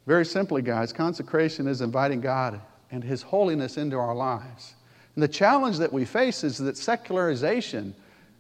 Very 0.05 0.25
simply, 0.25 0.61
guys, 0.61 0.93
consecration 0.93 1.67
is 1.67 1.81
inviting 1.81 2.21
God 2.21 2.61
and 2.91 3.03
His 3.03 3.21
holiness 3.21 3.77
into 3.77 3.97
our 3.97 4.15
lives. 4.15 4.75
And 5.15 5.23
the 5.23 5.27
challenge 5.27 5.77
that 5.77 5.91
we 5.91 6.05
face 6.05 6.43
is 6.43 6.57
that 6.59 6.77
secularization 6.77 7.95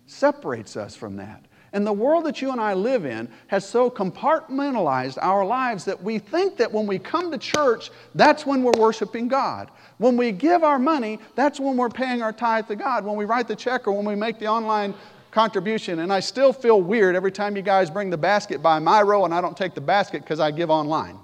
separates 0.05 0.77
us 0.77 0.95
from 0.95 1.15
that. 1.15 1.43
And 1.75 1.85
the 1.85 1.91
world 1.91 2.23
that 2.23 2.41
you 2.41 2.53
and 2.53 2.61
I 2.61 2.73
live 2.73 3.05
in 3.05 3.27
has 3.47 3.67
so 3.67 3.89
compartmentalized 3.89 5.17
our 5.21 5.45
lives 5.45 5.83
that 5.83 6.01
we 6.01 6.19
think 6.19 6.55
that 6.55 6.71
when 6.71 6.87
we 6.87 6.97
come 6.97 7.29
to 7.31 7.37
church, 7.37 7.91
that's 8.15 8.45
when 8.45 8.63
we're 8.63 8.79
worshiping 8.79 9.27
God. 9.27 9.69
When 9.97 10.15
we 10.15 10.31
give 10.31 10.63
our 10.63 10.79
money, 10.79 11.19
that's 11.35 11.59
when 11.59 11.75
we're 11.75 11.89
paying 11.89 12.21
our 12.21 12.31
tithe 12.31 12.69
to 12.69 12.77
God. 12.77 13.03
When 13.03 13.17
we 13.17 13.25
write 13.25 13.49
the 13.49 13.57
check 13.57 13.87
or 13.87 13.91
when 13.91 14.05
we 14.05 14.15
make 14.15 14.39
the 14.39 14.47
online 14.47 14.93
contribution. 15.31 15.99
And 15.99 16.13
I 16.13 16.21
still 16.21 16.53
feel 16.53 16.81
weird 16.81 17.13
every 17.13 17.31
time 17.33 17.57
you 17.57 17.61
guys 17.61 17.89
bring 17.89 18.09
the 18.09 18.17
basket 18.17 18.63
by 18.63 18.79
my 18.79 19.01
row 19.01 19.25
and 19.25 19.33
I 19.33 19.41
don't 19.41 19.57
take 19.57 19.75
the 19.75 19.81
basket 19.81 20.21
because 20.21 20.39
I 20.39 20.51
give 20.51 20.69
online. 20.69 21.19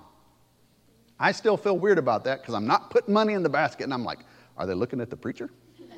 I 1.17 1.31
still 1.31 1.55
feel 1.55 1.77
weird 1.77 1.97
about 1.97 2.25
that 2.25 2.41
because 2.41 2.55
I'm 2.55 2.67
not 2.67 2.89
putting 2.89 3.13
money 3.13 3.35
in 3.35 3.43
the 3.43 3.49
basket 3.49 3.85
and 3.85 3.93
I'm 3.93 4.03
like, 4.03 4.19
are 4.57 4.65
they 4.65 4.73
looking 4.73 4.99
at 4.99 5.09
the 5.09 5.15
preacher? 5.15 5.49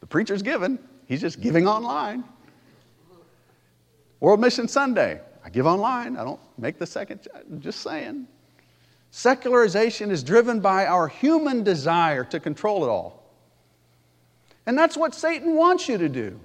the 0.00 0.06
preacher's 0.08 0.42
giving. 0.42 0.80
He's 1.12 1.20
just 1.20 1.42
giving 1.42 1.68
online. 1.68 2.24
World 4.18 4.40
Mission 4.40 4.66
Sunday. 4.66 5.20
I 5.44 5.50
give 5.50 5.66
online. 5.66 6.16
I 6.16 6.24
don't 6.24 6.40
make 6.56 6.78
the 6.78 6.86
second. 6.86 7.28
Just 7.58 7.82
saying. 7.82 8.26
Secularization 9.10 10.10
is 10.10 10.22
driven 10.22 10.60
by 10.60 10.86
our 10.86 11.08
human 11.08 11.64
desire 11.64 12.24
to 12.24 12.40
control 12.40 12.82
it 12.82 12.88
all. 12.88 13.30
And 14.64 14.78
that's 14.78 14.96
what 14.96 15.14
Satan 15.14 15.54
wants 15.54 15.86
you 15.86 15.98
to 15.98 16.08
do. 16.08 16.40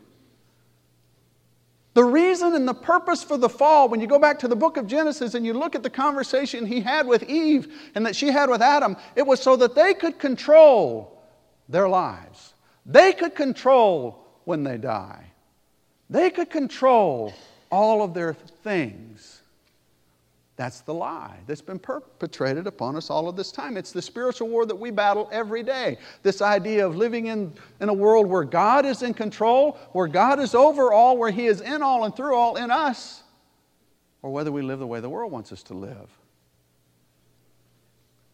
The 1.93 2.03
reason 2.03 2.53
and 2.53 2.67
the 2.67 2.73
purpose 2.73 3.23
for 3.23 3.37
the 3.37 3.47
fall, 3.47 3.87
when 3.87 4.01
you 4.01 4.07
go 4.07 4.19
back 4.19 4.37
to 4.39 4.49
the 4.49 4.55
book 4.57 4.75
of 4.75 4.85
Genesis 4.85 5.33
and 5.33 5.45
you 5.45 5.53
look 5.53 5.75
at 5.75 5.83
the 5.83 5.89
conversation 5.89 6.65
he 6.65 6.81
had 6.81 7.07
with 7.07 7.23
Eve 7.23 7.73
and 7.95 8.05
that 8.05 8.17
she 8.17 8.27
had 8.27 8.49
with 8.49 8.61
Adam, 8.61 8.97
it 9.15 9.25
was 9.25 9.39
so 9.39 9.55
that 9.55 9.75
they 9.75 9.93
could 9.93 10.19
control 10.19 11.23
their 11.69 11.87
lives. 11.87 12.53
They 12.85 13.13
could 13.13 13.33
control 13.33 14.26
when 14.47 14.63
they 14.63 14.77
die. 14.77 15.25
They 16.09 16.29
could 16.29 16.49
control 16.49 17.33
all 17.69 18.01
of 18.01 18.13
their 18.13 18.33
things. 18.33 19.41
That's 20.55 20.79
the 20.79 20.93
lie 20.93 21.35
that's 21.47 21.61
been 21.61 21.79
perpetrated 21.79 22.65
upon 22.65 22.95
us 22.95 23.09
all 23.09 23.27
of 23.27 23.35
this 23.35 23.51
time. 23.51 23.75
It's 23.75 23.91
the 23.91 24.01
spiritual 24.01 24.47
war 24.47 24.65
that 24.65 24.75
we 24.75 24.89
battle 24.89 25.27
every 25.33 25.63
day. 25.63 25.97
This 26.23 26.41
idea 26.41 26.87
of 26.87 26.95
living 26.95 27.27
in, 27.27 27.53
in 27.81 27.89
a 27.89 27.93
world 27.93 28.25
where 28.25 28.45
God 28.45 28.85
is 28.85 29.03
in 29.03 29.13
control, 29.13 29.77
where 29.91 30.07
God 30.07 30.39
is 30.39 30.55
over 30.55 30.93
all, 30.93 31.17
where 31.17 31.29
He 31.29 31.47
is 31.47 31.59
in 31.59 31.81
all 31.81 32.05
and 32.05 32.15
through 32.15 32.33
all 32.33 32.55
in 32.55 32.71
us, 32.71 33.23
or 34.21 34.31
whether 34.31 34.53
we 34.53 34.61
live 34.61 34.79
the 34.79 34.87
way 34.87 35.01
the 35.01 35.09
world 35.09 35.29
wants 35.29 35.51
us 35.51 35.61
to 35.63 35.73
live. 35.73 36.09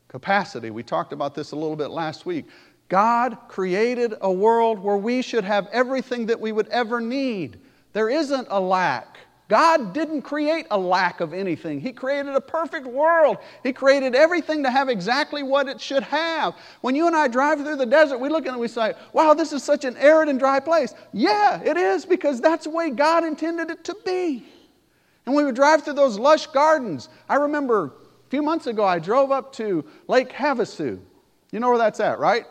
Capacity, 0.10 0.70
we 0.70 0.84
talked 0.84 1.12
about 1.12 1.34
this 1.34 1.54
a 1.54 1.56
little 1.56 1.76
bit 1.76 1.90
last 1.90 2.28
week. 2.28 2.46
God 2.94 3.40
created 3.48 4.14
a 4.22 4.32
world 4.32 4.78
where 4.78 4.98
we 4.98 5.24
should 5.24 5.44
have 5.46 5.68
everything 5.72 6.28
that 6.28 6.40
we 6.40 6.52
would 6.52 6.68
ever 6.68 7.02
need. 7.02 7.60
There 7.92 8.08
isn't 8.08 8.48
a 8.52 8.60
lack. 8.60 9.18
God 9.50 9.96
didn't 9.96 10.22
create 10.22 10.68
a 10.70 10.78
lack 10.78 11.20
of 11.20 11.34
anything. 11.34 11.82
He 11.82 11.92
created 11.92 12.36
a 12.36 12.40
perfect 12.40 12.86
world. 12.86 13.38
He 13.64 13.74
created 13.74 14.14
everything 14.14 14.62
to 14.62 14.70
have 14.70 14.90
exactly 14.90 15.42
what 15.42 15.68
it 15.68 15.82
should 15.82 16.04
have. 16.04 16.54
When 16.82 16.94
you 16.94 17.08
and 17.08 17.16
I 17.16 17.28
drive 17.28 17.62
through 17.62 17.78
the 17.78 17.86
desert, 17.88 18.20
we 18.20 18.30
look 18.30 18.44
at 18.44 18.50
it 18.50 18.52
and 18.52 18.62
we 18.62 18.68
say, 18.68 18.94
wow, 19.12 19.34
this 19.34 19.54
is 19.54 19.64
such 19.64 19.86
an 19.86 19.98
arid 19.98 20.30
and 20.30 20.38
dry 20.38 20.60
place. 20.60 20.94
Yeah, 21.14 21.64
it 21.64 21.78
is 21.78 22.06
because 22.06 22.42
that's 22.42 22.66
the 22.66 22.70
way 22.70 22.92
God 22.92 23.24
intended 23.24 23.72
it 23.72 23.84
to 23.86 23.98
be. 24.06 24.46
And 25.26 25.34
we 25.34 25.44
would 25.44 25.56
drive 25.56 25.82
through 25.82 25.96
those 25.96 26.20
lush 26.20 26.46
gardens. 26.46 27.10
I 27.28 27.38
remember 27.38 27.86
a 27.86 28.30
few 28.30 28.44
months 28.44 28.68
ago, 28.68 28.86
I 28.86 29.00
drove 29.00 29.32
up 29.32 29.52
to 29.54 29.84
Lake 30.08 30.32
Havasu. 30.32 31.00
You 31.52 31.60
know 31.60 31.70
where 31.70 31.80
that's 31.80 32.00
at, 32.00 32.20
right? 32.20 32.46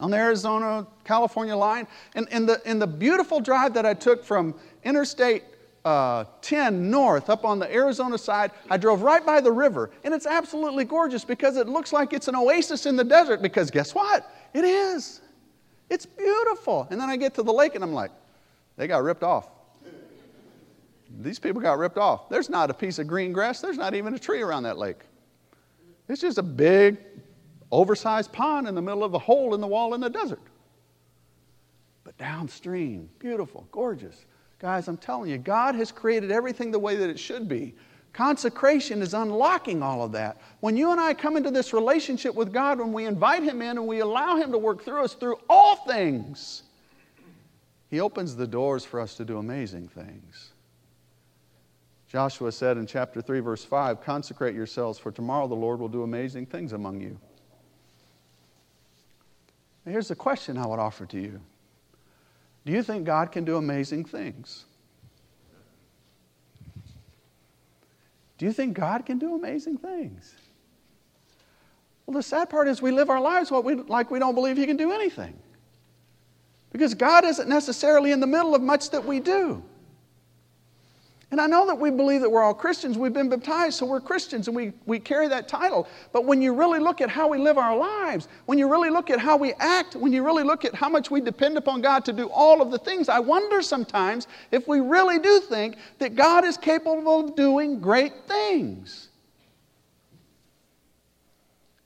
On 0.00 0.10
the 0.10 0.16
Arizona 0.16 0.86
California 1.04 1.56
line. 1.56 1.86
And, 2.14 2.28
in 2.30 2.46
the, 2.46 2.60
and 2.66 2.82
the 2.82 2.86
beautiful 2.86 3.40
drive 3.40 3.74
that 3.74 3.86
I 3.86 3.94
took 3.94 4.24
from 4.24 4.54
Interstate 4.82 5.44
uh, 5.84 6.24
10 6.40 6.90
north 6.90 7.28
up 7.28 7.44
on 7.44 7.58
the 7.58 7.72
Arizona 7.72 8.16
side. 8.16 8.50
I 8.70 8.76
drove 8.76 9.02
right 9.02 9.24
by 9.24 9.40
the 9.40 9.52
river, 9.52 9.90
and 10.02 10.14
it's 10.14 10.26
absolutely 10.26 10.84
gorgeous 10.84 11.24
because 11.24 11.56
it 11.56 11.68
looks 11.68 11.92
like 11.92 12.12
it's 12.12 12.28
an 12.28 12.34
oasis 12.34 12.86
in 12.86 12.96
the 12.96 13.04
desert. 13.04 13.42
Because 13.42 13.70
guess 13.70 13.94
what? 13.94 14.30
It 14.54 14.64
is. 14.64 15.20
It's 15.90 16.06
beautiful. 16.06 16.86
And 16.90 17.00
then 17.00 17.10
I 17.10 17.16
get 17.16 17.34
to 17.34 17.42
the 17.42 17.52
lake, 17.52 17.74
and 17.74 17.84
I'm 17.84 17.92
like, 17.92 18.10
they 18.76 18.86
got 18.86 19.02
ripped 19.02 19.22
off. 19.22 19.50
These 21.20 21.38
people 21.38 21.60
got 21.60 21.78
ripped 21.78 21.98
off. 21.98 22.28
There's 22.28 22.48
not 22.48 22.70
a 22.70 22.74
piece 22.74 22.98
of 22.98 23.06
green 23.06 23.32
grass, 23.32 23.60
there's 23.60 23.76
not 23.76 23.94
even 23.94 24.14
a 24.14 24.18
tree 24.18 24.42
around 24.42 24.64
that 24.64 24.78
lake. 24.78 25.00
It's 26.08 26.20
just 26.20 26.38
a 26.38 26.42
big, 26.42 26.98
oversized 27.74 28.32
pond 28.32 28.68
in 28.68 28.74
the 28.74 28.82
middle 28.82 29.04
of 29.04 29.14
a 29.14 29.18
hole 29.18 29.54
in 29.54 29.60
the 29.60 29.66
wall 29.66 29.94
in 29.94 30.00
the 30.00 30.10
desert. 30.10 30.40
But 32.04 32.16
downstream, 32.18 33.08
beautiful, 33.18 33.66
gorgeous. 33.72 34.26
Guys, 34.58 34.88
I'm 34.88 34.96
telling 34.96 35.30
you, 35.30 35.38
God 35.38 35.74
has 35.74 35.90
created 35.90 36.30
everything 36.30 36.70
the 36.70 36.78
way 36.78 36.96
that 36.96 37.10
it 37.10 37.18
should 37.18 37.48
be. 37.48 37.74
Consecration 38.12 39.02
is 39.02 39.12
unlocking 39.12 39.82
all 39.82 40.02
of 40.02 40.12
that. 40.12 40.40
When 40.60 40.76
you 40.76 40.92
and 40.92 41.00
I 41.00 41.14
come 41.14 41.36
into 41.36 41.50
this 41.50 41.72
relationship 41.72 42.34
with 42.34 42.52
God, 42.52 42.78
when 42.78 42.92
we 42.92 43.06
invite 43.06 43.42
Him 43.42 43.60
in 43.60 43.76
and 43.76 43.86
we 43.86 44.00
allow 44.00 44.36
Him 44.36 44.52
to 44.52 44.58
work 44.58 44.84
through 44.84 45.04
us 45.04 45.14
through 45.14 45.36
all 45.50 45.76
things, 45.76 46.62
He 47.90 47.98
opens 47.98 48.36
the 48.36 48.46
doors 48.46 48.84
for 48.84 49.00
us 49.00 49.16
to 49.16 49.24
do 49.24 49.38
amazing 49.38 49.88
things. 49.88 50.52
Joshua 52.06 52.52
said 52.52 52.76
in 52.76 52.86
chapter 52.86 53.20
3, 53.20 53.40
verse 53.40 53.64
5 53.64 54.00
Consecrate 54.00 54.54
yourselves, 54.54 55.00
for 55.00 55.10
tomorrow 55.10 55.48
the 55.48 55.56
Lord 55.56 55.80
will 55.80 55.88
do 55.88 56.04
amazing 56.04 56.46
things 56.46 56.72
among 56.72 57.00
you. 57.00 57.18
Here's 59.92 60.08
the 60.08 60.16
question 60.16 60.56
I 60.56 60.66
would 60.66 60.78
offer 60.78 61.06
to 61.06 61.20
you 61.20 61.40
do 62.64 62.72
you 62.72 62.82
think 62.82 63.04
God 63.04 63.30
can 63.30 63.44
do 63.44 63.56
amazing 63.56 64.04
things? 64.04 64.64
Do 68.38 68.46
you 68.46 68.52
think 68.52 68.74
God 68.74 69.06
can 69.06 69.18
do 69.18 69.34
amazing 69.34 69.78
things? 69.78 70.34
Well, 72.06 72.14
the 72.14 72.22
sad 72.22 72.50
part 72.50 72.68
is 72.68 72.82
we 72.82 72.90
live 72.90 73.10
our 73.10 73.20
lives 73.20 73.50
we, 73.50 73.74
like 73.74 74.10
we 74.10 74.18
don't 74.18 74.34
believe 74.34 74.56
He 74.56 74.66
can 74.66 74.76
do 74.76 74.92
anything. 74.92 75.38
Because 76.72 76.94
God 76.94 77.24
isn't 77.24 77.48
necessarily 77.48 78.10
in 78.10 78.20
the 78.20 78.26
middle 78.26 78.54
of 78.54 78.60
much 78.60 78.90
that 78.90 79.04
we 79.04 79.20
do. 79.20 79.62
And 81.34 81.40
I 81.40 81.48
know 81.48 81.66
that 81.66 81.80
we 81.80 81.90
believe 81.90 82.20
that 82.20 82.30
we're 82.30 82.44
all 82.44 82.54
Christians. 82.54 82.96
We've 82.96 83.12
been 83.12 83.28
baptized, 83.28 83.76
so 83.76 83.86
we're 83.86 83.98
Christians 83.98 84.46
and 84.46 84.56
we, 84.56 84.72
we 84.86 85.00
carry 85.00 85.26
that 85.26 85.48
title. 85.48 85.88
But 86.12 86.26
when 86.26 86.40
you 86.40 86.54
really 86.54 86.78
look 86.78 87.00
at 87.00 87.10
how 87.10 87.26
we 87.26 87.38
live 87.38 87.58
our 87.58 87.76
lives, 87.76 88.28
when 88.46 88.56
you 88.56 88.70
really 88.70 88.88
look 88.88 89.10
at 89.10 89.18
how 89.18 89.36
we 89.36 89.52
act, 89.54 89.96
when 89.96 90.12
you 90.12 90.24
really 90.24 90.44
look 90.44 90.64
at 90.64 90.76
how 90.76 90.88
much 90.88 91.10
we 91.10 91.20
depend 91.20 91.58
upon 91.58 91.80
God 91.80 92.04
to 92.04 92.12
do 92.12 92.28
all 92.28 92.62
of 92.62 92.70
the 92.70 92.78
things, 92.78 93.08
I 93.08 93.18
wonder 93.18 93.62
sometimes 93.62 94.28
if 94.52 94.68
we 94.68 94.78
really 94.78 95.18
do 95.18 95.40
think 95.40 95.76
that 95.98 96.14
God 96.14 96.44
is 96.44 96.56
capable 96.56 97.28
of 97.28 97.34
doing 97.34 97.80
great 97.80 98.12
things. 98.28 99.08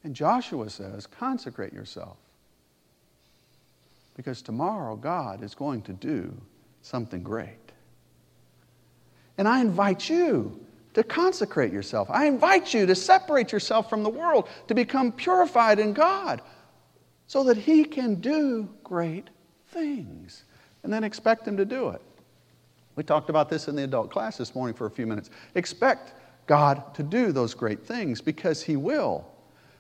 And 0.05 0.15
Joshua 0.15 0.69
says, 0.69 1.07
consecrate 1.07 1.73
yourself. 1.73 2.19
Because 4.15 4.43
tomorrow 4.43 4.95
God 4.95 5.43
is 5.43 5.55
going 5.55 5.81
to 5.81 5.95
do 5.95 6.39
something 6.83 7.23
great. 7.23 7.68
And 9.39 9.49
I 9.49 9.61
invite 9.61 10.11
you 10.11 10.61
to 10.95 11.05
consecrate 11.05 11.73
yourself. 11.73 12.09
I 12.11 12.27
invite 12.27 12.75
you 12.75 12.85
to 12.87 12.95
separate 12.95 13.53
yourself 13.53 13.89
from 13.89 14.03
the 14.03 14.11
world, 14.11 14.49
to 14.67 14.75
become 14.75 15.13
purified 15.13 15.79
in 15.79 15.93
God, 15.93 16.43
so 17.29 17.45
that 17.45 17.57
He 17.57 17.85
can 17.85 18.17
do 18.17 18.69
great 18.83 19.31
things. 19.69 20.45
And 20.83 20.93
then 20.93 21.05
expect 21.05 21.47
Him 21.47 21.57
to 21.57 21.65
do 21.65 21.91
it. 21.91 22.03
We 22.97 23.05
talked 23.05 23.31
about 23.31 23.49
this 23.49 23.69
in 23.69 23.77
the 23.77 23.85
adult 23.85 24.11
class 24.11 24.39
this 24.39 24.57
morning 24.57 24.75
for 24.75 24.87
a 24.87 24.91
few 24.91 25.07
minutes. 25.07 25.31
Expect 25.55 26.15
God 26.47 26.93
to 26.95 27.05
do 27.05 27.31
those 27.31 27.55
great 27.55 27.87
things 27.87 28.21
because 28.21 28.61
He 28.61 28.77
will. 28.77 29.25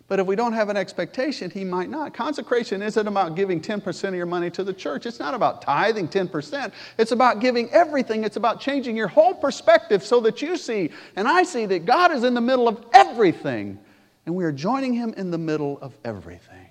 But 0.09 0.19
if 0.19 0.27
we 0.27 0.37
don't 0.37 0.55
have 0.55 0.71
an 0.71 0.77
expectation, 0.77 1.51
he 1.51 1.65
might 1.65 1.91
not. 1.91 2.15
Consecration 2.15 2.81
isn't 2.81 3.07
about 3.07 3.35
giving 3.37 3.61
10% 3.61 4.09
of 4.09 4.15
your 4.15 4.25
money 4.25 4.51
to 4.51 4.65
the 4.65 4.73
church. 4.73 5.05
It's 5.05 5.19
not 5.19 5.35
about 5.35 5.61
tithing 5.61 6.09
10%. 6.09 6.73
It's 6.97 7.13
about 7.13 7.41
giving 7.41 7.71
everything. 7.71 8.25
It's 8.25 8.37
about 8.37 8.59
changing 8.59 8.97
your 8.97 9.09
whole 9.09 9.35
perspective 9.35 10.03
so 10.03 10.21
that 10.21 10.41
you 10.41 10.57
see 10.57 10.91
and 11.15 11.29
I 11.29 11.43
see 11.43 11.67
that 11.67 11.85
God 11.85 12.11
is 12.11 12.25
in 12.25 12.33
the 12.33 12.41
middle 12.41 12.69
of 12.69 12.85
everything 12.95 13.79
and 14.25 14.35
we 14.35 14.45
are 14.45 14.53
joining 14.53 14.95
him 14.95 15.13
in 15.17 15.31
the 15.31 15.39
middle 15.39 15.79
of 15.81 15.95
everything. 16.05 16.69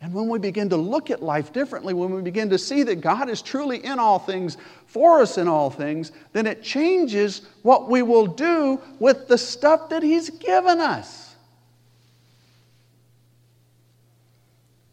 And 0.00 0.12
when 0.12 0.28
we 0.28 0.40
begin 0.40 0.68
to 0.70 0.76
look 0.76 1.10
at 1.10 1.22
life 1.22 1.52
differently, 1.52 1.94
when 1.94 2.12
we 2.12 2.22
begin 2.22 2.50
to 2.50 2.58
see 2.58 2.82
that 2.82 3.00
God 3.00 3.30
is 3.30 3.40
truly 3.40 3.84
in 3.84 4.00
all 4.00 4.18
things, 4.18 4.56
for 4.86 5.20
us 5.20 5.38
in 5.38 5.46
all 5.46 5.70
things, 5.70 6.10
then 6.32 6.48
it 6.48 6.60
changes 6.60 7.42
what 7.62 7.88
we 7.88 8.02
will 8.02 8.26
do 8.26 8.80
with 8.98 9.28
the 9.28 9.38
stuff 9.38 9.88
that 9.90 10.02
He's 10.02 10.28
given 10.28 10.80
us. 10.80 11.21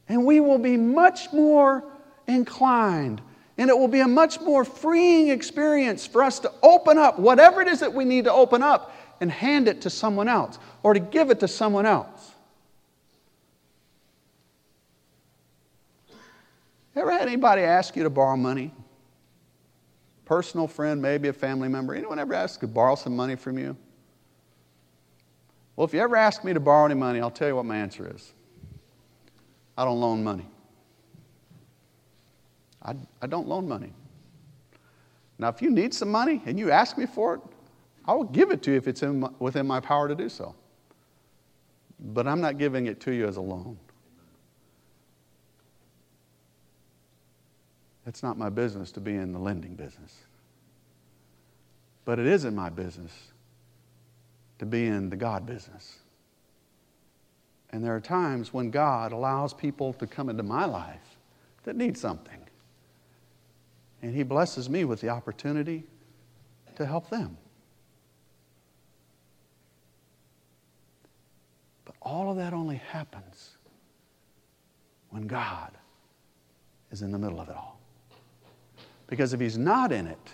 And 0.10 0.26
we 0.26 0.40
will 0.40 0.58
be 0.58 0.76
much 0.76 1.32
more 1.32 1.84
inclined. 2.28 3.22
And 3.58 3.70
it 3.70 3.78
will 3.78 3.88
be 3.88 4.00
a 4.00 4.08
much 4.08 4.42
more 4.42 4.66
freeing 4.66 5.30
experience 5.30 6.08
for 6.08 6.24
us 6.24 6.40
to 6.40 6.52
open 6.64 6.98
up 6.98 7.20
whatever 7.20 7.62
it 7.62 7.68
is 7.68 7.80
that 7.82 7.94
we 7.94 8.06
need 8.06 8.26
to 8.26 8.34
open 8.34 8.64
up 8.64 8.96
and 9.22 9.32
hand 9.32 9.68
it 9.68 9.82
to 9.82 9.90
someone 9.90 10.28
else 10.28 10.58
or 10.82 10.94
to 10.94 11.00
give 11.00 11.30
it 11.30 11.40
to 11.42 11.48
someone 11.48 11.86
else. 11.86 12.32
Ever 16.96 17.12
had 17.12 17.22
anybody 17.22 17.62
ask 17.62 17.96
you 17.96 18.04
to 18.04 18.10
borrow 18.10 18.36
money? 18.36 18.74
Personal 20.26 20.68
friend, 20.68 21.02
maybe 21.02 21.28
a 21.28 21.34
family 21.34 21.68
member. 21.68 21.94
Anyone 21.94 22.20
ever 22.20 22.34
ask 22.34 22.60
to 22.62 22.68
borrow 22.68 22.96
some 22.96 23.16
money 23.16 23.36
from 23.36 23.58
you? 23.58 23.78
Well, 25.76 25.86
if 25.86 25.94
you 25.94 26.02
ever 26.02 26.16
ask 26.16 26.44
me 26.44 26.54
to 26.54 26.60
borrow 26.60 26.86
any 26.86 26.96
money, 26.96 27.22
I'll 27.22 27.32
tell 27.32 27.48
you 27.48 27.56
what 27.56 27.66
my 27.66 27.78
answer 27.78 28.12
is. 28.14 28.34
I 29.80 29.86
don't 29.86 30.02
loan 30.02 30.22
money. 30.26 30.46
I, 32.84 32.96
I 33.22 33.28
don't 33.28 33.48
loan 33.48 33.66
money. 33.66 33.94
Now, 35.38 35.48
if 35.48 35.62
you 35.62 35.70
need 35.70 35.94
some 35.94 36.12
money 36.12 36.42
and 36.46 36.60
you 36.60 36.70
ask 36.70 36.98
me 36.98 37.06
for 37.06 37.36
it, 37.36 37.42
I 38.04 38.12
will 38.12 38.26
give 38.26 38.52
it 38.52 38.62
to 38.64 38.72
you 38.72 38.78
if 38.78 38.90
it's 38.90 39.02
my, 39.02 39.30
within 39.40 39.66
my 39.66 39.80
power 39.80 40.10
to 40.10 40.16
do 40.16 40.28
so. 40.28 40.54
But 41.98 42.28
I'm 42.28 42.42
not 42.42 42.58
giving 42.58 42.88
it 42.88 43.00
to 43.02 43.14
you 43.14 43.26
as 43.26 43.38
a 43.38 43.42
loan. 43.42 43.80
It's 48.06 48.22
not 48.22 48.38
my 48.38 48.50
business 48.50 48.92
to 48.92 49.00
be 49.00 49.16
in 49.16 49.32
the 49.32 49.40
lending 49.40 49.76
business. 49.76 50.14
But 52.04 52.20
it 52.20 52.28
is 52.28 52.44
in 52.44 52.54
my 52.54 52.70
business 52.70 53.14
to 54.58 54.66
be 54.66 54.88
in 54.88 55.10
the 55.10 55.16
God 55.16 55.46
business. 55.46 56.00
And 57.72 57.84
there 57.84 57.96
are 57.96 58.02
times 58.02 58.54
when 58.54 58.72
God 58.72 59.12
allows 59.12 59.54
people 59.54 59.94
to 59.94 60.08
come 60.08 60.30
into 60.30 60.44
my 60.44 60.66
life 60.66 61.18
that 61.64 61.76
need 61.76 61.98
something. 61.98 62.40
And 64.02 64.16
He 64.16 64.24
blesses 64.24 64.70
me 64.70 64.86
with 64.86 65.02
the 65.02 65.10
opportunity 65.10 65.84
to 66.76 66.86
help 66.86 67.10
them. 67.10 67.38
But 71.86 71.96
all 72.02 72.32
of 72.32 72.38
that 72.38 72.54
only 72.54 72.78
happens 72.78 73.58
when 75.10 75.28
God 75.28 75.72
is 76.92 77.02
in 77.02 77.12
the 77.12 77.20
middle 77.20 77.40
of 77.40 77.50
it 77.50 77.56
all. 77.56 77.80
Because 79.08 79.34
if 79.34 79.40
He's 79.40 79.58
not 79.58 79.92
in 79.92 80.08
it, 80.08 80.34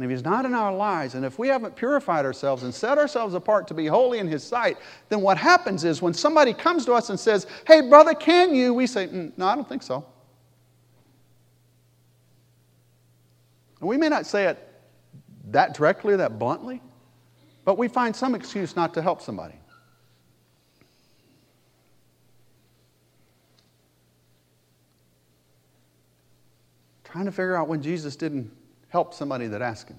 and 0.00 0.10
if 0.10 0.16
He's 0.16 0.24
not 0.24 0.46
in 0.46 0.54
our 0.54 0.74
lives, 0.74 1.14
and 1.14 1.26
if 1.26 1.38
we 1.38 1.48
haven't 1.48 1.76
purified 1.76 2.24
ourselves 2.24 2.62
and 2.62 2.74
set 2.74 2.96
ourselves 2.96 3.34
apart 3.34 3.68
to 3.68 3.74
be 3.74 3.86
holy 3.86 4.18
in 4.18 4.26
His 4.26 4.42
sight, 4.42 4.78
then 5.10 5.20
what 5.20 5.36
happens 5.36 5.84
is 5.84 6.00
when 6.00 6.14
somebody 6.14 6.54
comes 6.54 6.86
to 6.86 6.94
us 6.94 7.10
and 7.10 7.20
says, 7.20 7.46
Hey, 7.66 7.82
brother, 7.86 8.14
can 8.14 8.54
you? 8.54 8.72
We 8.72 8.86
say, 8.86 9.08
mm, 9.08 9.30
No, 9.36 9.46
I 9.46 9.54
don't 9.54 9.68
think 9.68 9.82
so. 9.82 10.06
And 13.80 13.90
we 13.90 13.98
may 13.98 14.08
not 14.08 14.24
say 14.24 14.46
it 14.46 14.66
that 15.50 15.74
directly 15.74 16.14
or 16.14 16.16
that 16.16 16.38
bluntly, 16.38 16.80
but 17.66 17.76
we 17.76 17.86
find 17.86 18.16
some 18.16 18.34
excuse 18.34 18.74
not 18.74 18.94
to 18.94 19.02
help 19.02 19.20
somebody. 19.20 19.56
Trying 27.04 27.26
to 27.26 27.32
figure 27.32 27.54
out 27.54 27.68
when 27.68 27.82
Jesus 27.82 28.16
didn't 28.16 28.50
help 28.90 29.14
somebody 29.14 29.46
that 29.46 29.62
asked 29.62 29.88
him. 29.88 29.98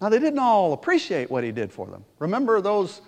Now, 0.00 0.08
they 0.08 0.20
didn't 0.20 0.38
all 0.38 0.72
appreciate 0.72 1.28
what 1.30 1.42
he 1.42 1.50
did 1.50 1.72
for 1.72 1.86
them. 1.88 2.04
Remember 2.20 2.60
those 2.60 3.00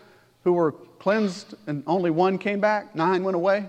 who 0.42 0.53
were 0.53 0.72
cleansed 0.72 1.55
and 1.68 1.85
only 1.87 2.11
one 2.11 2.37
came 2.37 2.61
back, 2.61 2.96
nine 2.96 3.22
went 3.22 3.37
away? 3.37 3.68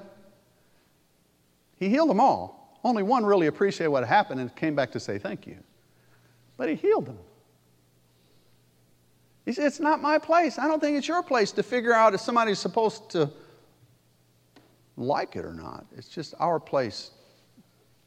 He 1.78 1.90
healed 1.90 2.10
them 2.10 2.20
all. 2.20 2.80
Only 2.84 3.04
one 3.04 3.24
really 3.24 3.48
appreciated 3.48 3.90
what 3.90 4.08
happened 4.08 4.40
and 4.40 4.56
came 4.56 4.76
back 4.76 4.92
to 4.94 5.00
say 5.00 5.20
thank 5.20 5.46
you. 5.46 5.58
But 6.58 6.70
he 6.70 6.76
healed 6.76 7.06
them. 7.06 7.20
He 9.46 9.54
said, 9.54 9.66
It's 9.66 9.80
not 9.80 10.02
my 10.02 10.18
place. 10.18 10.58
I 10.58 10.68
don't 10.68 10.80
think 10.80 10.98
it's 10.98 11.08
your 11.08 11.24
place 11.24 11.52
to 11.54 11.64
figure 11.64 11.94
out 11.94 12.14
if 12.14 12.22
somebody's 12.22 12.60
supposed 12.60 13.10
to 13.12 13.30
like 14.98 15.36
it 15.36 15.46
or 15.46 15.54
not. 15.54 15.86
It's 15.96 16.08
just 16.08 16.34
our 16.40 16.60
place 16.60 17.12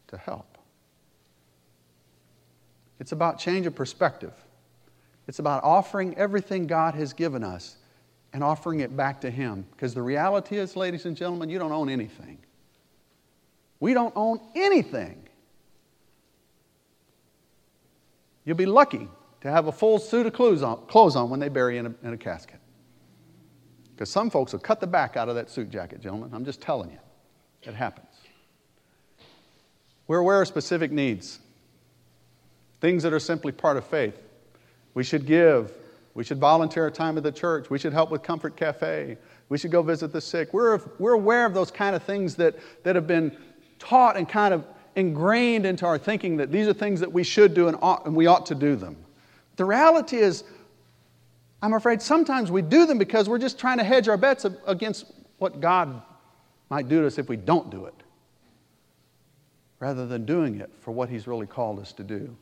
to 0.09 0.17
help. 0.17 0.54
It's 3.01 3.13
about 3.13 3.39
change 3.39 3.67
of 3.67 3.75
perspective. 3.75 4.33
It's 5.27 5.39
about 5.39 5.65
offering 5.65 6.17
everything 6.17 6.67
God 6.67 6.95
has 6.95 7.13
given 7.13 7.43
us 7.43 7.77
and 8.33 8.45
offering 8.45 8.81
it 8.81 8.97
back 8.97 9.21
to 9.23 9.31
Him. 9.31 9.67
Because 9.73 9.95
the 9.95 10.03
reality 10.03 10.59
is, 10.59 10.77
ladies 10.77 11.07
and 11.07 11.17
gentlemen, 11.17 11.49
you 11.49 11.59
don't 11.59 11.73
own 11.73 11.89
anything. 11.89 12.39
We 13.81 13.95
don't 13.95 14.13
own 14.17 14.41
anything. 14.55 15.29
You'll 18.45 18.57
be 18.57 18.67
lucky 18.67 19.09
to 19.41 19.51
have 19.51 19.67
a 19.67 19.73
full 19.73 19.99
suit 19.99 20.27
of 20.27 20.33
clothes 20.33 20.63
on, 20.63 21.31
when 21.31 21.41
they 21.41 21.49
bury 21.49 21.75
you 21.75 21.81
in 21.81 21.87
a, 21.87 22.07
in 22.07 22.13
a 22.15 22.17
casket. 22.17 22.61
Because 23.95 24.11
some 24.11 24.31
folks 24.31 24.53
will 24.53 24.61
cut 24.61 24.81
the 24.81 24.87
back 24.87 25.17
out 25.17 25.29
of 25.29 25.35
that 25.37 25.49
suit 25.49 25.71
jacket, 25.71 26.01
gentlemen. 26.01 26.31
I'm 26.33 26.45
just 26.45 26.61
telling 26.61 26.91
you. 26.91 26.99
It 27.63 27.75
happens. 27.75 28.09
We're 30.07 30.19
aware 30.19 30.43
of 30.43 30.49
specific 30.49 30.93
needs, 30.93 31.39
things 32.85 33.03
that 33.03 33.15
are 33.15 33.19
simply 33.19 33.51
part 33.51 33.79
of 33.79 33.87
faith. 33.87 34.21
We 34.93 35.05
should 35.05 35.25
give. 35.25 35.73
We 36.13 36.23
should 36.23 36.37
volunteer 36.37 36.91
time 36.91 37.17
at 37.17 37.23
the 37.23 37.33
church. 37.33 37.71
We 37.71 37.79
should 37.79 37.95
help 37.95 38.11
with 38.11 38.23
Comfort 38.23 38.59
Cafe. 38.59 39.17
We 39.49 39.57
should 39.57 39.71
go 39.71 39.81
visit 39.81 40.13
the 40.13 40.21
sick. 40.21 40.53
We're, 40.53 40.79
we're 40.99 41.15
aware 41.15 41.47
of 41.47 41.55
those 41.55 41.71
kind 41.71 41.97
of 41.97 42.03
things 42.03 42.35
that, 42.35 42.55
that 42.83 42.95
have 42.95 43.07
been 43.07 43.35
taught 43.79 44.19
and 44.19 44.29
kind 44.29 44.53
of 44.53 44.67
ingrained 44.97 45.65
into 45.65 45.87
our 45.87 45.97
thinking 45.97 46.37
that 46.37 46.53
these 46.53 46.69
are 46.69 46.75
things 46.75 47.01
that 47.01 47.11
we 47.11 47.25
should 47.25 47.55
do 47.55 47.69
and, 47.69 47.79
ought, 47.81 48.05
and 48.05 48.15
we 48.15 48.27
ought 48.27 48.45
to 48.45 48.55
do 48.55 48.77
them. 48.77 48.99
The 49.57 49.65
reality 49.65 50.19
is, 50.19 50.45
I'm 51.63 51.73
afraid 51.73 52.03
sometimes 52.03 52.51
we 52.51 52.61
do 52.61 52.85
them 52.85 52.99
because 52.99 53.31
we're 53.31 53.39
just 53.39 53.59
trying 53.59 53.79
to 53.79 53.85
hedge 53.85 54.09
our 54.09 54.19
bets 54.19 54.45
against 54.67 55.07
what 55.39 55.59
God 55.59 56.03
might 56.69 56.91
do 56.91 57.01
to 57.01 57.07
us 57.07 57.17
if 57.17 57.31
we 57.31 57.37
don't 57.39 57.71
do 57.71 57.87
it, 57.87 57.95
rather 59.81 60.07
than 60.07 60.27
doing 60.27 60.61
it 60.61 60.71
for 60.81 60.91
what 60.91 61.09
He's 61.09 61.27
really 61.27 61.47
called 61.47 61.79
us 61.79 61.95
to 61.95 62.05
do. 62.05 62.37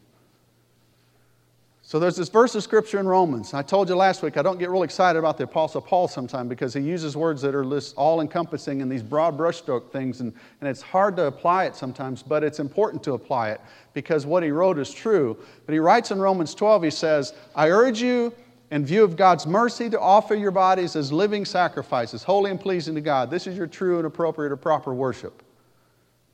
So 1.93 1.99
there's 1.99 2.17
this 2.17 2.31
verse 2.31 2.55
of 2.55 2.63
scripture 2.63 3.01
in 3.01 3.07
Romans. 3.07 3.53
I 3.53 3.61
told 3.61 3.91
you 3.91 3.95
last 3.97 4.23
week 4.23 4.39
I 4.39 4.43
don't 4.43 4.59
get 4.59 4.71
real 4.71 4.83
excited 4.83 5.19
about 5.19 5.37
the 5.37 5.45
Apostle 5.45 5.83
Paul 5.83 6.09
sometimes 6.09 6.49
because 6.49 6.73
he 6.73 6.81
uses 6.81 7.19
words 7.19 7.43
that 7.43 7.55
are 7.55 7.67
all 7.99 8.23
encompassing 8.23 8.81
and 8.81 8.91
these 8.91 9.03
broad 9.03 9.37
brushstroke 9.37 9.91
things, 9.91 10.23
and, 10.23 10.33
and 10.63 10.71
it's 10.71 10.81
hard 10.81 11.17
to 11.17 11.27
apply 11.27 11.67
it 11.67 11.77
sometimes, 11.77 12.23
but 12.23 12.43
it's 12.43 12.61
important 12.61 13.03
to 13.03 13.13
apply 13.13 13.51
it 13.51 13.61
because 13.93 14.25
what 14.25 14.43
he 14.43 14.51
wrote 14.51 14.79
is 14.79 14.91
true. 14.91 15.37
But 15.67 15.75
he 15.75 15.81
writes 15.81 16.11
in 16.11 16.19
Romans 16.19 16.55
12, 16.55 16.85
he 16.85 16.91
says, 16.91 17.35
I 17.55 17.69
urge 17.69 18.01
you, 18.01 18.33
in 18.71 18.87
view 18.87 19.05
of 19.05 19.15
God's 19.15 19.47
mercy, 19.47 19.91
to 19.91 20.01
offer 20.01 20.35
your 20.35 20.51
bodies 20.51 20.97
as 20.97 21.13
living 21.13 21.45
sacrifices, 21.45 22.23
holy 22.23 22.51
and 22.51 22.59
pleasing 22.59 22.95
to 22.95 23.03
God. 23.03 23.31
This 23.31 23.47
is 23.47 23.55
your 23.55 23.67
true 23.67 23.99
and 23.99 24.07
appropriate 24.07 24.51
or 24.51 24.57
proper 24.57 24.95
worship. 24.95 25.43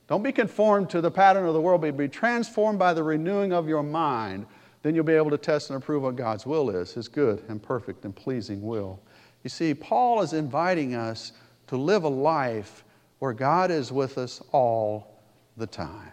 Don't 0.06 0.22
be 0.22 0.30
conformed 0.30 0.88
to 0.90 1.00
the 1.00 1.10
pattern 1.10 1.46
of 1.46 1.52
the 1.52 1.60
world, 1.60 1.80
but 1.80 1.96
be 1.96 2.06
transformed 2.06 2.78
by 2.78 2.94
the 2.94 3.02
renewing 3.02 3.52
of 3.52 3.66
your 3.66 3.82
mind 3.82 4.46
then 4.82 4.94
you'll 4.94 5.04
be 5.04 5.14
able 5.14 5.30
to 5.30 5.38
test 5.38 5.70
and 5.70 5.76
approve 5.76 6.02
what 6.02 6.16
God's 6.16 6.46
will 6.46 6.70
is, 6.70 6.92
his 6.92 7.08
good 7.08 7.42
and 7.48 7.62
perfect 7.62 8.04
and 8.04 8.14
pleasing 8.14 8.62
will. 8.62 9.00
You 9.42 9.50
see, 9.50 9.74
Paul 9.74 10.22
is 10.22 10.32
inviting 10.32 10.94
us 10.94 11.32
to 11.68 11.76
live 11.76 12.04
a 12.04 12.08
life 12.08 12.84
where 13.18 13.32
God 13.32 13.70
is 13.70 13.90
with 13.90 14.18
us 14.18 14.40
all 14.52 15.20
the 15.56 15.66
time. 15.66 16.12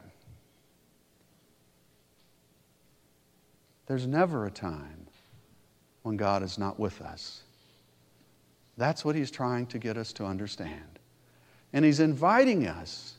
There's 3.87 4.07
never 4.07 4.47
a 4.47 4.51
time 4.51 5.07
when 6.01 6.17
God 6.17 6.43
is 6.43 6.57
not 6.57 6.79
with 6.79 7.01
us. 7.01 7.43
That's 8.77 9.05
what 9.05 9.15
he's 9.15 9.31
trying 9.31 9.67
to 9.67 9.79
get 9.79 9.97
us 9.97 10.11
to 10.13 10.25
understand. 10.25 10.99
And 11.73 11.85
he's 11.85 11.99
inviting 11.99 12.67
us 12.67 13.14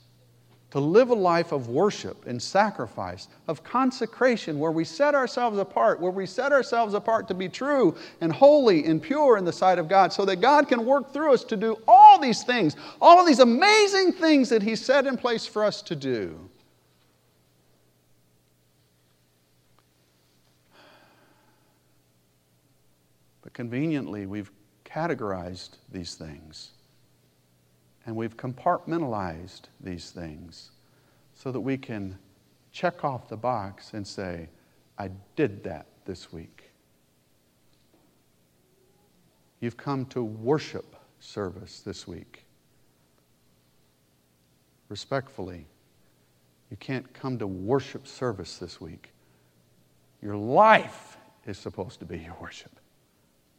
to 0.73 0.81
live 0.81 1.11
a 1.11 1.15
life 1.15 1.53
of 1.53 1.69
worship 1.69 2.27
and 2.27 2.43
sacrifice, 2.43 3.29
of 3.47 3.63
consecration, 3.63 4.59
where 4.59 4.73
we 4.73 4.85
set 4.85 5.15
ourselves 5.15 5.59
apart, 5.59 6.01
where 6.01 6.11
we 6.11 6.27
set 6.27 6.53
ourselves 6.53 6.93
apart 6.93 7.29
to 7.29 7.35
be 7.35 7.49
true 7.49 7.97
and 8.21 8.33
holy 8.33 8.85
and 8.85 9.01
pure 9.01 9.37
in 9.37 9.45
the 9.45 9.53
sight 9.53 9.79
of 9.79 9.89
God, 9.89 10.13
so 10.13 10.25
that 10.25 10.41
God 10.41 10.69
can 10.69 10.85
work 10.85 11.13
through 11.13 11.33
us 11.33 11.45
to 11.45 11.57
do 11.57 11.77
all 11.87 12.19
these 12.19 12.43
things, 12.43 12.75
all 13.01 13.21
of 13.21 13.27
these 13.27 13.39
amazing 13.39 14.13
things 14.13 14.49
that 14.49 14.63
He's 14.63 14.85
set 14.85 15.07
in 15.07 15.17
place 15.17 15.47
for 15.47 15.65
us 15.65 15.83
to 15.83 15.95
do. 15.95 16.39
But 23.43 23.53
conveniently, 23.53 24.27
we've 24.27 24.51
categorized 24.85 25.77
these 25.93 26.17
things. 26.17 26.73
And 28.07 28.14
we've 28.14 28.37
compartmentalized 28.37 29.62
these 29.81 30.11
things 30.11 30.71
so 31.35 31.51
that 31.51 31.61
we 31.61 31.77
can 31.77 32.16
check 32.73 33.05
off 33.05 33.29
the 33.29 33.37
box 33.37 33.92
and 33.95 34.07
say, 34.07 34.49
I 34.99 35.11
did 35.35 35.64
that 35.64 35.87
this 36.05 36.33
week. 36.33 36.71
You've 39.61 39.77
come 39.77 40.07
to 40.07 40.23
worship 40.23 40.97
service 41.19 41.81
this 41.81 42.07
week. 42.07 42.45
Respectfully, 44.88 45.66
you 46.71 46.77
can't 46.77 47.12
come 47.12 47.38
to 47.38 47.47
worship 47.47 48.07
service 48.07 48.59
this 48.59 48.81
week. 48.81 49.11
Your 50.23 50.37
life 50.37 51.16
is 51.47 51.59
supposed 51.59 51.99
to 52.01 52.05
be 52.05 52.19
your 52.19 52.37
worship. 52.40 52.73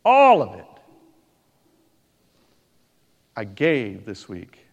All 0.06 0.42
of 0.42 0.58
it. 0.58 0.66
I 3.38 3.44
gave 3.44 4.04
this 4.04 4.28
week. 4.28 4.66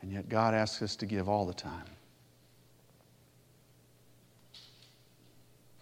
And 0.00 0.10
yet, 0.10 0.28
God 0.30 0.54
asks 0.54 0.80
us 0.80 0.96
to 0.96 1.06
give 1.06 1.28
all 1.28 1.44
the 1.44 1.52
time. 1.52 1.84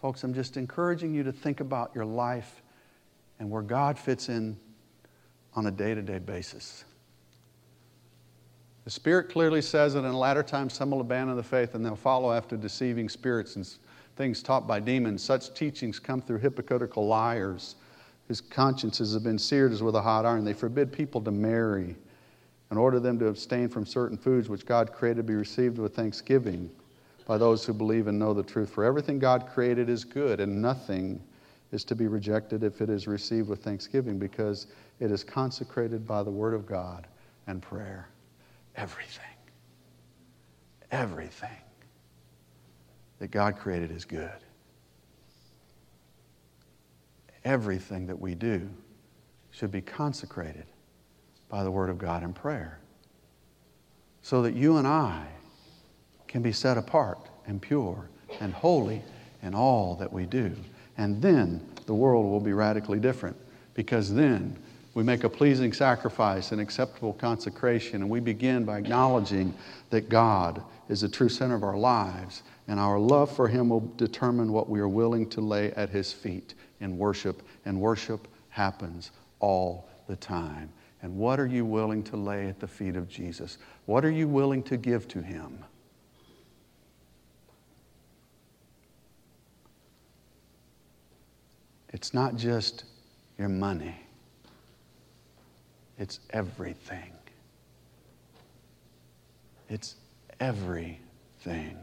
Folks, 0.01 0.23
I'm 0.25 0.33
just 0.33 0.57
encouraging 0.57 1.13
you 1.13 1.23
to 1.23 1.31
think 1.31 1.61
about 1.61 1.91
your 1.95 2.03
life 2.03 2.61
and 3.39 3.49
where 3.49 3.61
God 3.61 3.97
fits 3.97 4.27
in 4.27 4.57
on 5.53 5.67
a 5.67 5.71
day 5.71 5.95
to 5.95 6.01
day 6.01 6.19
basis. 6.19 6.83
The 8.83 8.91
Spirit 8.91 9.29
clearly 9.29 9.61
says 9.61 9.93
that 9.93 9.99
in 9.99 10.11
the 10.11 10.17
latter 10.17 10.43
times 10.43 10.73
some 10.73 10.91
will 10.91 11.01
abandon 11.01 11.37
the 11.37 11.43
faith 11.43 11.73
and 11.73 11.85
they'll 11.85 11.95
follow 11.95 12.33
after 12.33 12.57
deceiving 12.57 13.07
spirits 13.07 13.55
and 13.55 13.67
things 14.17 14.43
taught 14.43 14.67
by 14.67 14.81
demons. 14.81 15.23
Such 15.23 15.53
teachings 15.53 15.99
come 15.99 16.21
through 16.21 16.39
hypocritical 16.39 17.07
liars 17.07 17.75
whose 18.27 18.41
consciences 18.41 19.13
have 19.13 19.23
been 19.23 19.37
seared 19.37 19.71
as 19.71 19.83
with 19.83 19.95
a 19.95 20.01
hot 20.01 20.25
iron. 20.25 20.43
They 20.43 20.53
forbid 20.53 20.91
people 20.91 21.21
to 21.21 21.31
marry 21.31 21.95
and 22.69 22.79
order 22.79 22.99
them 22.99 23.19
to 23.19 23.27
abstain 23.27 23.69
from 23.69 23.85
certain 23.85 24.17
foods 24.17 24.49
which 24.49 24.65
God 24.65 24.91
created 24.91 25.17
to 25.17 25.23
be 25.23 25.35
received 25.35 25.77
with 25.77 25.95
thanksgiving 25.95 26.69
by 27.27 27.37
those 27.37 27.65
who 27.65 27.73
believe 27.73 28.07
and 28.07 28.17
know 28.17 28.33
the 28.33 28.43
truth. 28.43 28.69
For 28.69 28.83
everything 28.83 29.19
God 29.19 29.47
created 29.47 29.89
is 29.89 30.03
good, 30.03 30.39
and 30.39 30.61
nothing 30.61 31.21
is 31.71 31.83
to 31.85 31.95
be 31.95 32.07
rejected 32.07 32.63
if 32.63 32.81
it 32.81 32.89
is 32.89 33.07
received 33.07 33.49
with 33.49 33.63
thanksgiving, 33.63 34.17
because 34.17 34.67
it 34.99 35.11
is 35.11 35.23
consecrated 35.23 36.07
by 36.07 36.23
the 36.23 36.31
Word 36.31 36.53
of 36.53 36.65
God 36.65 37.07
and 37.47 37.61
prayer. 37.61 38.09
everything, 38.75 39.23
everything 40.91 41.49
that 43.19 43.31
God 43.31 43.57
created 43.57 43.91
is 43.91 44.05
good. 44.05 44.29
Everything 47.45 48.07
that 48.07 48.19
we 48.19 48.35
do 48.35 48.69
should 49.51 49.71
be 49.71 49.81
consecrated 49.81 50.65
by 51.47 51.63
the 51.63 51.71
Word 51.71 51.89
of 51.89 51.97
God 51.97 52.23
in 52.23 52.33
prayer 52.33 52.79
so 54.21 54.41
that 54.41 54.55
you 54.55 54.77
and 54.77 54.87
I 54.87 55.27
can 56.27 56.41
be 56.41 56.51
set 56.51 56.77
apart 56.77 57.29
and 57.45 57.61
pure 57.61 58.09
and 58.41 58.51
holy 58.51 59.03
in 59.43 59.53
all 59.53 59.95
that 59.95 60.11
we 60.11 60.25
do. 60.25 60.55
And 60.97 61.21
then 61.21 61.65
the 61.85 61.93
world 61.93 62.25
will 62.25 62.39
be 62.39 62.53
radically 62.53 62.99
different 62.99 63.37
because 63.75 64.13
then 64.13 64.57
we 64.95 65.03
make 65.03 65.23
a 65.23 65.29
pleasing 65.29 65.73
sacrifice, 65.73 66.51
an 66.51 66.59
acceptable 66.59 67.13
consecration, 67.13 68.01
and 68.01 68.09
we 68.09 68.19
begin 68.19 68.65
by 68.65 68.79
acknowledging 68.79 69.53
that 69.91 70.09
God 70.09 70.63
is 70.89 71.01
the 71.01 71.09
true 71.09 71.29
center 71.29 71.53
of 71.53 71.63
our 71.63 71.77
lives, 71.77 72.43
and 72.67 72.79
our 72.79 72.97
love 72.97 73.29
for 73.35 73.47
Him 73.47 73.69
will 73.69 73.91
determine 73.97 74.51
what 74.51 74.69
we 74.69 74.79
are 74.79 74.87
willing 74.87 75.29
to 75.31 75.41
lay 75.41 75.71
at 75.73 75.89
His 75.89 76.13
feet 76.13 76.53
in 76.79 76.97
worship, 76.97 77.41
and 77.65 77.79
worship 77.79 78.27
happens 78.49 79.11
all 79.39 79.89
the 80.07 80.15
time. 80.15 80.71
And 81.01 81.15
what 81.17 81.39
are 81.39 81.45
you 81.45 81.65
willing 81.65 82.03
to 82.03 82.17
lay 82.17 82.47
at 82.47 82.59
the 82.59 82.67
feet 82.67 82.95
of 82.95 83.07
Jesus? 83.07 83.57
What 83.85 84.03
are 84.03 84.11
you 84.11 84.27
willing 84.27 84.63
to 84.63 84.77
give 84.77 85.07
to 85.09 85.21
Him? 85.21 85.63
It's 91.89 92.13
not 92.13 92.35
just 92.35 92.83
your 93.37 93.49
money, 93.49 93.95
it's 95.97 96.19
everything. 96.31 97.11
It's 99.69 99.95
everything. 100.39 101.77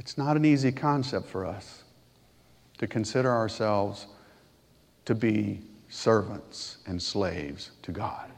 It's 0.00 0.16
not 0.16 0.34
an 0.34 0.46
easy 0.46 0.72
concept 0.72 1.28
for 1.28 1.44
us 1.44 1.84
to 2.78 2.86
consider 2.86 3.30
ourselves 3.30 4.06
to 5.04 5.14
be 5.14 5.60
servants 5.90 6.78
and 6.86 7.00
slaves 7.00 7.72
to 7.82 7.92
God. 7.92 8.30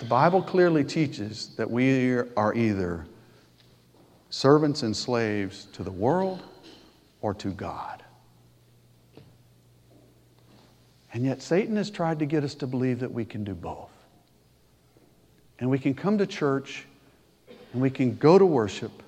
The 0.00 0.06
Bible 0.06 0.42
clearly 0.42 0.82
teaches 0.82 1.54
that 1.54 1.70
we 1.70 2.16
are 2.36 2.52
either 2.56 3.06
servants 4.30 4.82
and 4.82 4.96
slaves 4.96 5.66
to 5.74 5.84
the 5.84 5.92
world 5.92 6.42
or 7.20 7.32
to 7.34 7.50
God. 7.50 8.02
And 11.12 11.24
yet, 11.24 11.40
Satan 11.40 11.76
has 11.76 11.88
tried 11.88 12.18
to 12.18 12.26
get 12.26 12.42
us 12.42 12.56
to 12.56 12.66
believe 12.66 12.98
that 12.98 13.12
we 13.12 13.24
can 13.24 13.44
do 13.44 13.54
both. 13.54 13.92
And 15.60 15.70
we 15.70 15.78
can 15.78 15.94
come 15.94 16.18
to 16.18 16.26
church 16.26 16.86
and 17.72 17.80
we 17.80 17.90
can 17.90 18.16
go 18.16 18.40
to 18.40 18.46
worship 18.46 19.04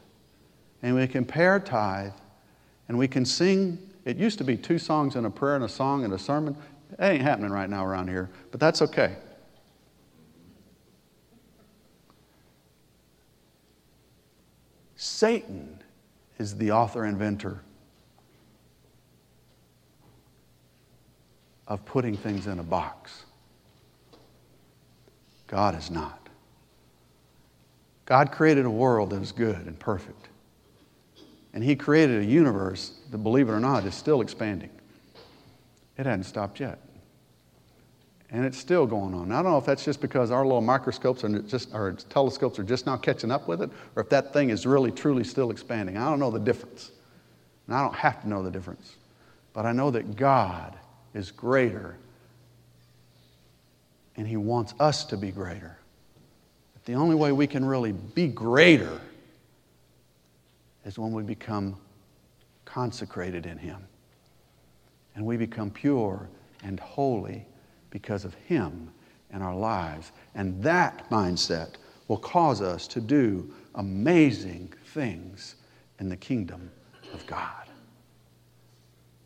and 0.83 0.95
we 0.95 1.07
can 1.07 1.25
pay 1.25 1.45
our 1.45 1.61
tithe 1.61 2.12
and 2.88 2.99
we 2.99 3.09
can 3.09 3.25
sing. 3.25 3.79
It 4.05 4.16
used 4.16 4.38
to 4.38 4.45
be 4.45 4.57
two 4.57 4.79
songs 4.79 5.16
and 5.16 5.27
a 5.27 5.31
prayer 5.31 5.55
and 5.55 5.64
a 5.64 5.68
song 5.68 6.05
and 6.05 6.12
a 6.12 6.18
sermon. 6.18 6.57
That 6.99 7.12
ain't 7.12 7.23
happening 7.23 7.51
right 7.51 7.71
now 7.71 7.85
around 7.85 8.09
here, 8.09 8.31
but 8.51 8.61
that's 8.61 8.83
okay. 8.83 9.16
Satan 14.97 15.83
is 16.38 16.57
the 16.57 16.73
author 16.73 17.05
inventor 17.05 17.62
of 21.66 21.85
putting 21.85 22.16
things 22.16 22.47
in 22.47 22.59
a 22.59 22.62
box. 22.62 23.25
God 25.47 25.77
is 25.77 25.90
not. 25.90 26.29
God 28.05 28.31
created 28.31 28.64
a 28.64 28.71
world 28.71 29.11
that 29.11 29.23
is 29.23 29.33
good 29.33 29.66
and 29.66 29.79
perfect. 29.79 30.29
And 31.55 31.62
He 31.62 31.77
created 31.77 32.23
a 32.23 32.25
universe 32.25 32.93
that, 33.11 33.19
believe 33.19 33.49
it 33.49 33.53
or 33.53 33.61
not, 33.61 33.85
is 33.85 33.95
still 33.95 34.21
expanding. 34.21 34.71
It 35.99 36.07
hadn't 36.07 36.25
stopped 36.25 36.61
yet. 36.61 36.79
And 38.31 38.47
it's 38.47 38.57
still 38.57 38.87
going 38.87 39.12
on. 39.12 39.31
I 39.31 39.43
don't 39.43 39.53
know 39.53 39.59
if 39.59 39.67
that's 39.67 39.85
just 39.85 40.01
because 40.01 40.31
our 40.31 40.43
little 40.43 40.62
microscopes 40.62 41.23
are 41.23 41.38
just, 41.41 41.75
or 41.75 41.93
telescopes 42.09 42.59
are 42.59 42.65
just 42.65 42.87
now 42.87 42.97
catching 42.97 43.31
up 43.31 43.47
with 43.47 43.61
it, 43.61 43.71
or 43.95 44.03
if 44.03 44.09
that 44.09 44.33
thing 44.33 44.49
is 44.49 44.65
really, 44.65 44.91
truly 44.91 45.23
still 45.23 45.51
expanding. 45.51 45.99
I 45.99 46.09
don't 46.09 46.19
know 46.19 46.31
the 46.31 46.41
difference. 46.41 46.91
And 47.67 47.77
I 47.77 47.83
don't 47.83 47.95
have 47.95 48.23
to 48.23 48.29
know 48.29 48.43
the 48.43 48.51
difference. 48.51 48.97
But 49.53 49.67
I 49.67 49.73
know 49.73 49.91
that 49.91 50.17
God 50.17 50.75
is 51.12 51.31
greater, 51.31 51.99
and 54.17 54.27
He 54.27 54.38
wants 54.38 54.73
us 54.81 55.05
to 55.05 55.19
be 55.19 55.31
greater. 55.31 55.77
But 56.73 56.87
the 56.87 56.95
only 56.95 57.15
way 57.15 57.33
we 57.33 57.47
can 57.47 57.67
really 57.67 57.93
be 57.93 58.29
greater 58.29 58.99
is 60.92 60.98
when 60.98 61.12
we 61.12 61.22
become 61.22 61.74
consecrated 62.66 63.46
in 63.46 63.57
Him. 63.57 63.83
And 65.14 65.24
we 65.24 65.38
become 65.38 65.70
pure 65.70 66.28
and 66.62 66.78
holy 66.78 67.46
because 67.88 68.26
of 68.26 68.35
Him 68.35 68.90
in 69.33 69.40
our 69.40 69.57
lives. 69.57 70.12
And 70.35 70.62
that 70.62 71.09
mindset 71.11 71.76
will 72.09 72.18
cause 72.18 72.61
us 72.61 72.87
to 72.88 73.00
do 73.00 73.50
amazing 73.76 74.72
things 74.92 75.57
in 75.98 76.11
the 76.11 76.16
kingdom 76.16 76.70
of 77.14 77.26
God. 77.26 77.68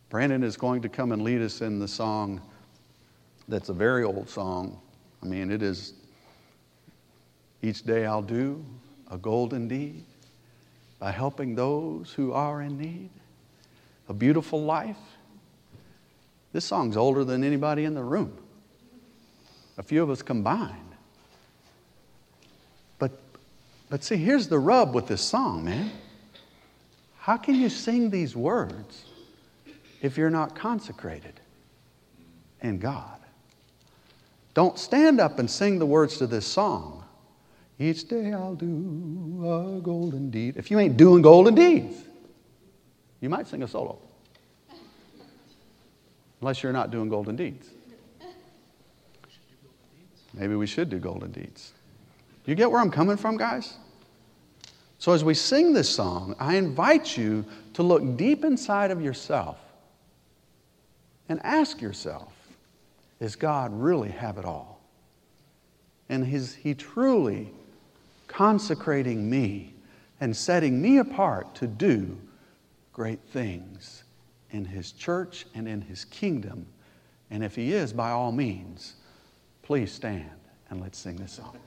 Brandon 0.09 0.43
is 0.43 0.55
going 0.55 0.81
to 0.83 0.89
come 0.89 1.11
and 1.11 1.21
lead 1.21 1.41
us 1.41 1.59
in 1.59 1.79
the 1.79 1.87
song 1.87 2.41
that's 3.49 3.67
a 3.67 3.73
very 3.73 4.05
old 4.05 4.29
song. 4.29 4.79
I 5.21 5.25
mean, 5.25 5.51
it 5.51 5.61
is 5.61 5.95
Each 7.61 7.83
Day 7.83 8.05
I'll 8.05 8.21
Do 8.21 8.63
a 9.11 9.17
Golden 9.17 9.67
Deed 9.67 10.05
by 10.99 11.11
helping 11.11 11.55
those 11.55 12.13
who 12.13 12.33
are 12.33 12.61
in 12.61 12.77
need. 12.77 13.09
A 14.09 14.13
beautiful 14.13 14.63
life. 14.63 14.97
This 16.53 16.65
song's 16.65 16.97
older 16.97 17.23
than 17.23 17.43
anybody 17.43 17.83
in 17.83 17.93
the 17.93 18.03
room 18.03 18.37
a 19.77 19.83
few 19.83 20.01
of 20.01 20.09
us 20.09 20.21
combined. 20.21 20.73
But, 22.99 23.11
but 23.89 24.03
see, 24.03 24.17
here's 24.17 24.47
the 24.47 24.59
rub 24.59 24.93
with 24.93 25.07
this 25.07 25.21
song, 25.21 25.63
man. 25.63 25.91
How 27.19 27.37
can 27.37 27.55
you 27.55 27.69
sing 27.69 28.09
these 28.09 28.35
words 28.35 29.05
if 30.01 30.17
you're 30.17 30.29
not 30.29 30.55
consecrated 30.55 31.39
in 32.61 32.79
God? 32.79 33.19
Don't 34.53 34.79
stand 34.79 35.19
up 35.19 35.37
and 35.37 35.49
sing 35.49 35.77
the 35.77 35.85
words 35.85 36.17
to 36.17 36.25
this 36.25 36.47
song. 36.47 36.96
Each 37.79 38.07
day 38.07 38.33
I'll 38.33 38.55
do 38.55 38.67
a 39.43 39.81
golden 39.81 40.31
deed. 40.31 40.57
If 40.57 40.71
you 40.71 40.79
ain't 40.79 40.97
doing 40.97 41.21
golden 41.21 41.53
deeds, 41.53 41.95
you 43.21 43.29
might 43.29 43.47
sing 43.47 43.61
a 43.63 43.67
solo. 43.67 43.99
Unless 46.41 46.63
you're 46.63 46.73
not 46.73 46.91
doing 46.91 47.09
golden 47.09 47.35
deeds. 47.35 47.69
Maybe 50.33 50.55
we 50.55 50.67
should 50.67 50.89
do 50.89 50.99
golden 50.99 51.31
deeds. 51.31 51.73
You 52.45 52.55
get 52.55 52.71
where 52.71 52.79
I'm 52.79 52.91
coming 52.91 53.17
from, 53.17 53.37
guys? 53.37 53.75
So, 54.99 55.11
as 55.11 55.23
we 55.23 55.33
sing 55.33 55.73
this 55.73 55.89
song, 55.89 56.35
I 56.39 56.55
invite 56.55 57.17
you 57.17 57.45
to 57.73 57.83
look 57.83 58.17
deep 58.17 58.43
inside 58.43 58.89
of 58.89 59.01
yourself 59.01 59.59
and 61.29 61.39
ask 61.43 61.81
yourself 61.81 62.33
Does 63.19 63.35
God 63.35 63.71
really 63.73 64.09
have 64.09 64.37
it 64.37 64.45
all? 64.45 64.81
And 66.09 66.25
is 66.33 66.55
He 66.55 66.73
truly 66.73 67.51
consecrating 68.37 69.27
me 69.27 69.73
and 70.21 70.35
setting 70.35 70.79
me 70.79 70.99
apart 70.99 71.55
to 71.55 71.65
do 71.65 72.17
great 72.93 73.19
things 73.31 74.03
in 74.51 74.63
His 74.63 74.91
church 74.91 75.47
and 75.55 75.67
in 75.67 75.81
His 75.81 76.05
kingdom? 76.05 76.67
And 77.31 77.43
if 77.43 77.55
He 77.55 77.73
is, 77.73 77.91
by 77.91 78.11
all 78.11 78.31
means, 78.31 78.93
Please 79.67 79.91
stand 79.91 80.31
and 80.69 80.79
let's 80.79 80.97
sing 80.97 81.17
this 81.17 81.33
song. 81.33 81.57